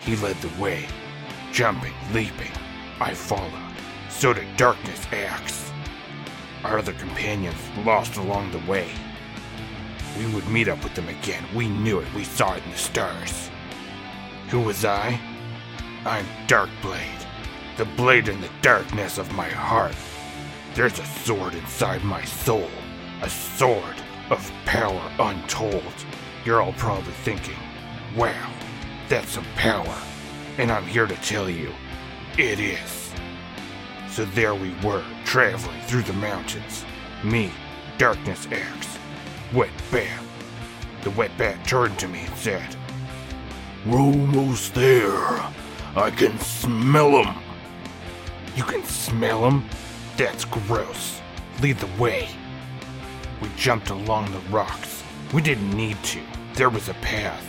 [0.00, 0.88] He led the way,
[1.52, 2.50] jumping, leaping.
[2.98, 3.52] I followed.
[4.10, 5.70] So did Darkness Axe.
[6.64, 8.90] Our other companions lost along the way.
[10.18, 11.44] We would meet up with them again.
[11.54, 12.14] We knew it.
[12.14, 13.50] We saw it in the stars.
[14.50, 15.18] Who was I?
[16.04, 17.26] I'm Darkblade,
[17.76, 19.96] the blade in the darkness of my heart.
[20.74, 22.68] There's a sword inside my soul.
[23.22, 23.96] A sword
[24.30, 25.94] of power untold.
[26.44, 27.56] You're all probably thinking,
[28.14, 28.52] wow,
[29.08, 29.96] that's some power.
[30.58, 31.72] And I'm here to tell you,
[32.38, 33.12] it is.
[34.10, 36.84] So there we were, traveling through the mountains.
[37.24, 37.50] Me,
[37.98, 38.98] Darkness Axe,
[39.54, 40.20] Wet Bat.
[41.02, 42.76] The Wet Bat turned to me and said,
[43.86, 45.14] We're almost there.
[45.94, 47.36] I can smell 'em."
[48.56, 49.64] You can smell 'em?
[50.16, 51.20] That's gross.
[51.60, 52.28] Lead the way.
[53.40, 55.04] We jumped along the rocks.
[55.32, 56.20] We didn't need to.
[56.54, 57.44] There was a path,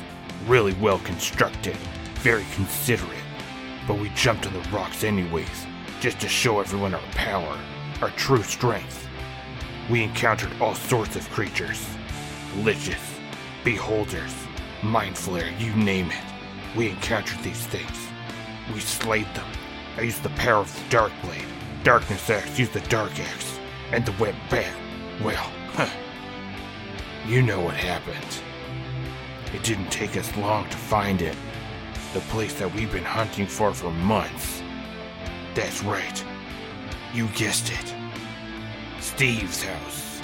[0.46, 1.76] really well constructed,
[2.22, 3.26] very considerate.
[3.88, 5.66] But we jumped on the rocks anyways,
[6.02, 7.58] just to show everyone our power,
[8.04, 9.05] our true strength.
[9.90, 11.86] We encountered all sorts of creatures
[12.58, 13.20] liches,
[13.64, 14.34] beholders,
[14.82, 16.24] mind flayer, you name it.
[16.76, 18.08] We encountered these things.
[18.74, 19.48] We slayed them.
[19.98, 21.46] I used the power of the Dark Blade.
[21.84, 23.60] Darkness Axe used the Dark Axe.
[23.92, 24.74] And the Wet Bat.
[25.22, 25.90] Well, huh.
[27.28, 28.42] You know what happened.
[29.54, 31.36] It didn't take us long to find it.
[32.14, 34.62] The place that we've been hunting for for months.
[35.54, 36.24] That's right.
[37.14, 37.95] You guessed it.
[39.16, 40.22] Steve's house.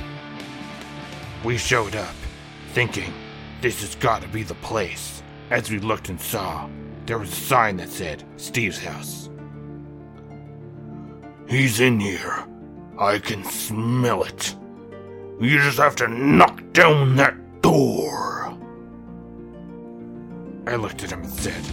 [1.45, 2.13] We showed up,
[2.73, 3.13] thinking
[3.61, 5.23] this has got to be the place.
[5.49, 6.67] As we looked and saw,
[7.05, 9.29] there was a sign that said Steve's house.
[11.47, 12.45] He's in here.
[12.99, 14.57] I can smell it.
[15.39, 18.57] You just have to knock down that door.
[20.67, 21.63] I looked at him and said,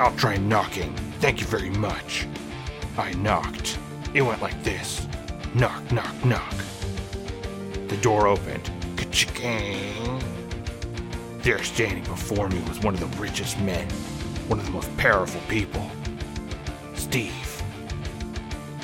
[0.00, 0.92] I'll try knocking.
[1.20, 2.26] Thank you very much.
[2.98, 3.78] I knocked.
[4.14, 5.06] It went like this
[5.56, 6.54] knock, knock, knock.
[7.88, 8.70] The door opened.
[8.96, 10.22] Ka-ching.
[11.38, 13.88] There standing before me was one of the richest men,
[14.48, 15.90] one of the most powerful people.
[16.94, 17.62] Steve.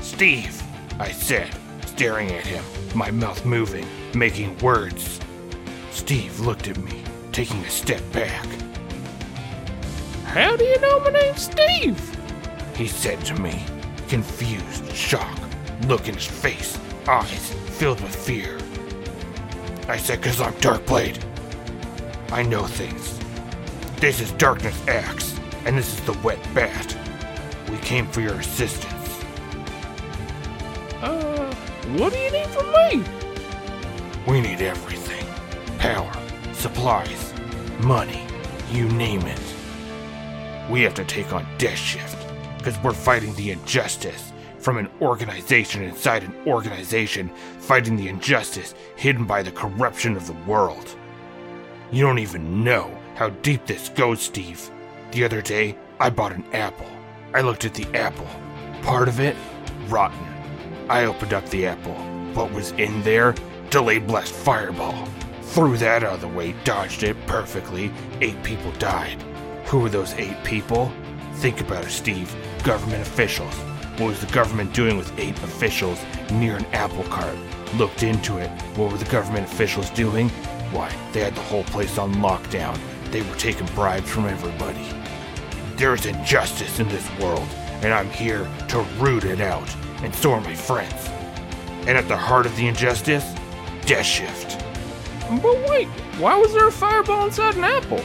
[0.00, 0.62] Steve,
[0.98, 1.50] I said,
[1.84, 2.64] staring at him,
[2.94, 5.20] my mouth moving, making words.
[5.90, 7.02] Steve looked at me,
[7.32, 8.46] taking a step back.
[10.24, 12.18] How do you know my name's Steve?
[12.74, 13.62] He said to me,
[14.08, 15.38] confused, shock,
[15.88, 16.78] look in his face,
[17.08, 18.58] eyes filled with fear.
[19.88, 21.22] I said, because I'm Darkblade.
[22.32, 23.18] I know things.
[23.96, 26.96] This is Darkness Axe, and this is the Wet Bat.
[27.70, 29.20] We came for your assistance.
[31.02, 31.54] Uh,
[31.96, 33.04] what do you need from me?
[34.26, 35.26] We need everything
[35.78, 36.12] power,
[36.52, 37.34] supplies,
[37.80, 38.22] money,
[38.70, 39.40] you name it.
[40.70, 42.16] We have to take on Death Shift
[42.56, 44.31] because we're fighting the injustice
[44.62, 50.36] from an organization inside an organization fighting the injustice hidden by the corruption of the
[50.46, 50.96] world.
[51.90, 54.70] You don't even know how deep this goes, Steve.
[55.10, 56.86] The other day, I bought an apple.
[57.34, 58.28] I looked at the apple.
[58.82, 59.36] Part of it,
[59.88, 60.26] rotten.
[60.88, 61.94] I opened up the apple.
[62.34, 63.34] What was in there?
[63.70, 65.06] Delayed blast fireball.
[65.42, 67.92] Threw that out of the way, dodged it perfectly.
[68.20, 69.20] Eight people died.
[69.66, 70.90] Who were those eight people?
[71.34, 72.34] Think about it, Steve.
[72.62, 73.54] Government officials.
[73.98, 77.36] What was the government doing with eight officials near an apple cart?
[77.76, 78.48] Looked into it.
[78.74, 80.30] What were the government officials doing?
[80.70, 82.78] Why, they had the whole place on lockdown.
[83.10, 84.88] They were taking bribes from everybody.
[85.76, 87.46] There's injustice in this world,
[87.82, 89.68] and I'm here to root it out,
[90.02, 91.10] and so are my friends.
[91.86, 93.34] And at the heart of the injustice,
[93.84, 94.58] Death Shift.
[95.42, 95.88] But wait,
[96.18, 98.02] why was there a fireball inside an apple?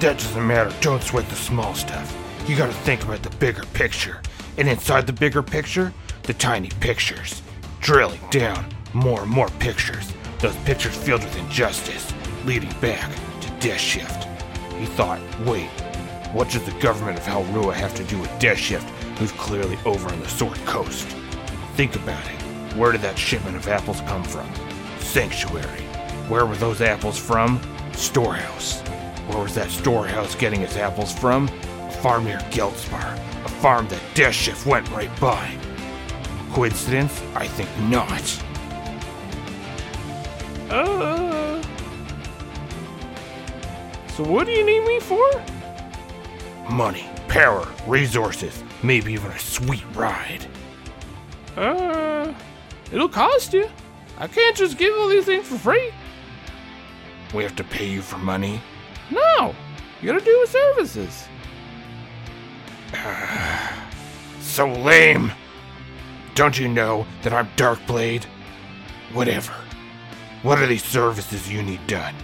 [0.00, 0.74] That doesn't matter.
[0.80, 2.16] Don't sweat the small stuff.
[2.46, 4.22] You gotta think about the bigger picture.
[4.58, 5.92] And inside the bigger picture,
[6.24, 7.42] the tiny pictures.
[7.80, 10.12] Drilling down, more and more pictures.
[10.40, 12.12] Those pictures filled with injustice,
[12.44, 14.24] leading back to Death Shift.
[14.78, 15.68] He thought, wait,
[16.32, 18.88] what does the government of Halrua have to do with Death Shift,
[19.18, 21.06] who's clearly over on the Sword Coast?
[21.74, 22.76] Think about it.
[22.76, 24.48] Where did that shipment of apples come from?
[25.00, 25.82] Sanctuary.
[26.28, 27.60] Where were those apples from?
[27.92, 28.80] Storehouse.
[29.28, 31.48] Where was that storehouse getting its apples from?
[31.48, 33.18] A farm near Geldspar.
[33.44, 35.56] A farm that Death Shift went right by.
[36.52, 37.22] Coincidence?
[37.34, 38.42] I think not.
[40.70, 41.62] Uh.
[44.16, 45.26] So what do you need me for?
[46.70, 50.46] Money, power, resources, maybe even a sweet ride.
[51.56, 52.32] Uh,
[52.92, 53.68] it'll cost you.
[54.18, 55.90] I can't just give all these things for free.
[57.32, 58.60] We have to pay you for money?
[59.10, 59.54] No,
[60.02, 61.26] you gotta do with services.
[64.40, 65.32] so lame.
[66.34, 68.24] Don't you know that I'm Darkblade?
[69.12, 69.52] Whatever.
[70.42, 72.14] What are these services you need done?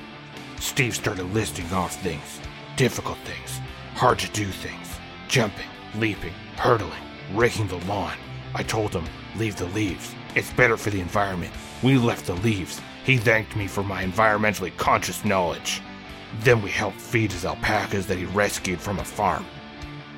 [0.59, 2.41] Steve started listing off things.
[2.77, 3.61] Difficult things.
[3.95, 4.89] Hard to do things.
[5.29, 7.03] Jumping, leaping, hurdling,
[7.35, 8.17] raking the lawn.
[8.55, 9.05] I told him,
[9.37, 10.15] leave the leaves.
[10.35, 11.53] It's better for the environment.
[11.83, 12.81] We left the leaves.
[13.05, 15.83] He thanked me for my environmentally conscious knowledge.
[16.41, 19.45] Then we helped feed his alpacas that he rescued from a farm.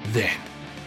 [0.07, 0.37] Then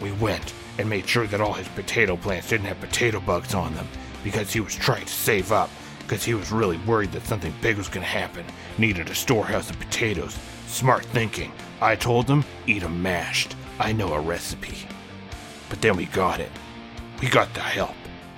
[0.02, 3.76] we went and made sure that all his potato plants didn't have potato bugs on
[3.76, 3.88] them
[4.24, 7.78] because he was trying to save up because he was really worried that something big
[7.78, 8.46] was going to happen.
[8.78, 10.38] Needed a storehouse of potatoes.
[10.68, 11.52] Smart thinking.
[11.80, 13.56] I told him, eat 'em mashed.
[13.80, 14.78] I know a recipe.
[15.70, 16.52] But then we got it.
[17.22, 17.96] We got the help.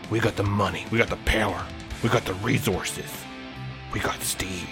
[0.09, 0.85] We got the money.
[0.91, 1.65] We got the power.
[2.03, 3.11] We got the resources.
[3.91, 4.69] We got Steve.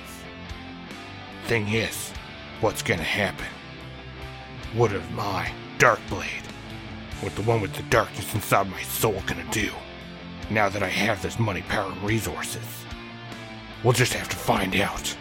[1.47, 2.11] Thing is,
[2.59, 3.47] what's gonna happen?
[4.73, 5.51] What of my
[5.81, 6.45] Darkblade?
[7.21, 9.71] What the one with the darkness inside my soul gonna do?
[10.51, 12.61] Now that I have this money, power, and resources.
[13.83, 15.17] We'll just have to find out.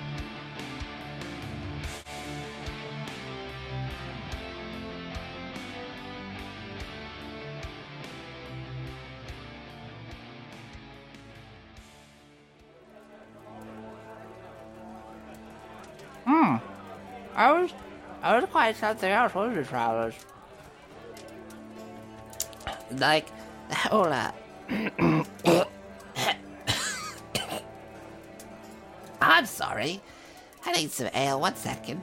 [16.26, 16.56] Hmm.
[17.34, 17.70] I was,
[18.22, 20.16] I was quite something else, wasn't it, Travelers?
[22.99, 23.28] Like,
[23.70, 24.34] hold up.
[29.20, 30.01] I'm sorry.
[30.64, 31.41] I need some ale.
[31.41, 32.03] One second.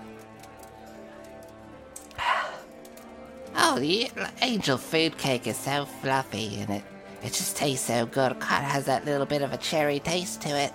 [3.59, 4.09] Oh, the
[4.41, 6.83] angel food cake is so fluffy, and it
[7.23, 8.31] it just tastes so good.
[8.33, 10.71] It kind of has that little bit of a cherry taste to it.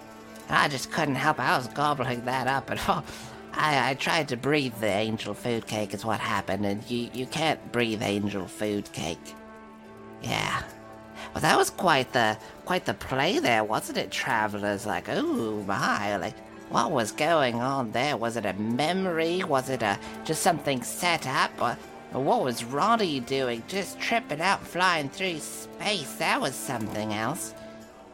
[0.48, 1.38] And I just couldn't help.
[1.38, 3.04] I was gobbling that up, and oh,
[3.52, 5.94] I, I tried to breathe the angel food cake.
[5.94, 9.34] Is what happened, and you you can't breathe angel food cake.
[10.22, 10.62] Yeah.
[11.34, 14.86] Well, that was quite the quite the play there, wasn't it, travelers?
[14.86, 18.16] Like, oh my, like, what was going on there?
[18.16, 19.42] Was it a memory?
[19.42, 21.50] Was it a just something set up?
[21.60, 21.76] Or,
[22.14, 23.62] or what was Ronnie doing?
[23.68, 26.14] Just tripping out, flying through space?
[26.14, 27.54] That was something else.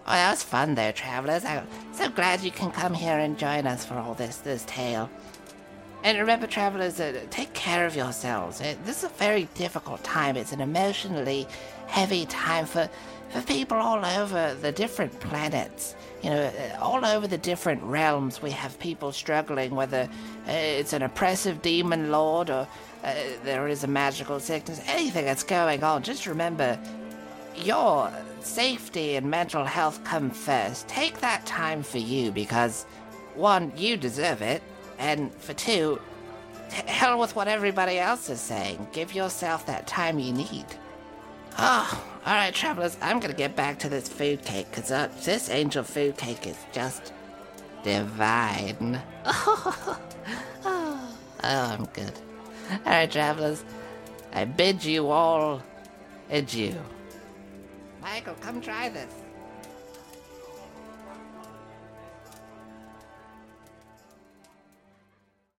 [0.07, 1.45] Oh, that was fun there, travelers.
[1.45, 5.11] I'm so glad you can come here and join us for all this this tale.
[6.05, 8.61] And remember, travelers, uh, take care of yourselves.
[8.61, 10.37] Uh, this is a very difficult time.
[10.37, 11.47] It's an emotionally
[11.89, 12.89] heavy time for,
[13.31, 15.97] for people all over the different planets.
[16.23, 20.09] You know, uh, all over the different realms, we have people struggling, whether
[20.49, 22.67] uh, it's an oppressive demon lord or
[23.05, 23.15] uh,
[23.45, 26.03] there is a magical sickness, anything that's going on.
[26.03, 26.79] Just remember,
[27.57, 30.89] your safety and mental health come first.
[30.89, 32.85] Take that time for you because,
[33.35, 34.63] one, you deserve it,
[34.99, 36.01] and for two,
[36.71, 38.89] hell with what everybody else is saying.
[38.93, 40.67] Give yourself that time you need.
[41.61, 45.51] Oh, all right, travelers, I'm gonna get back to this food cake because uh, this
[45.51, 47.13] angel food cake is just
[47.83, 49.01] divine.
[49.27, 49.99] oh,
[51.43, 52.13] I'm good.
[52.71, 53.65] All right, travelers,
[54.33, 55.61] I bid you all
[56.31, 56.77] adieu.
[58.01, 59.13] Michael, come try this.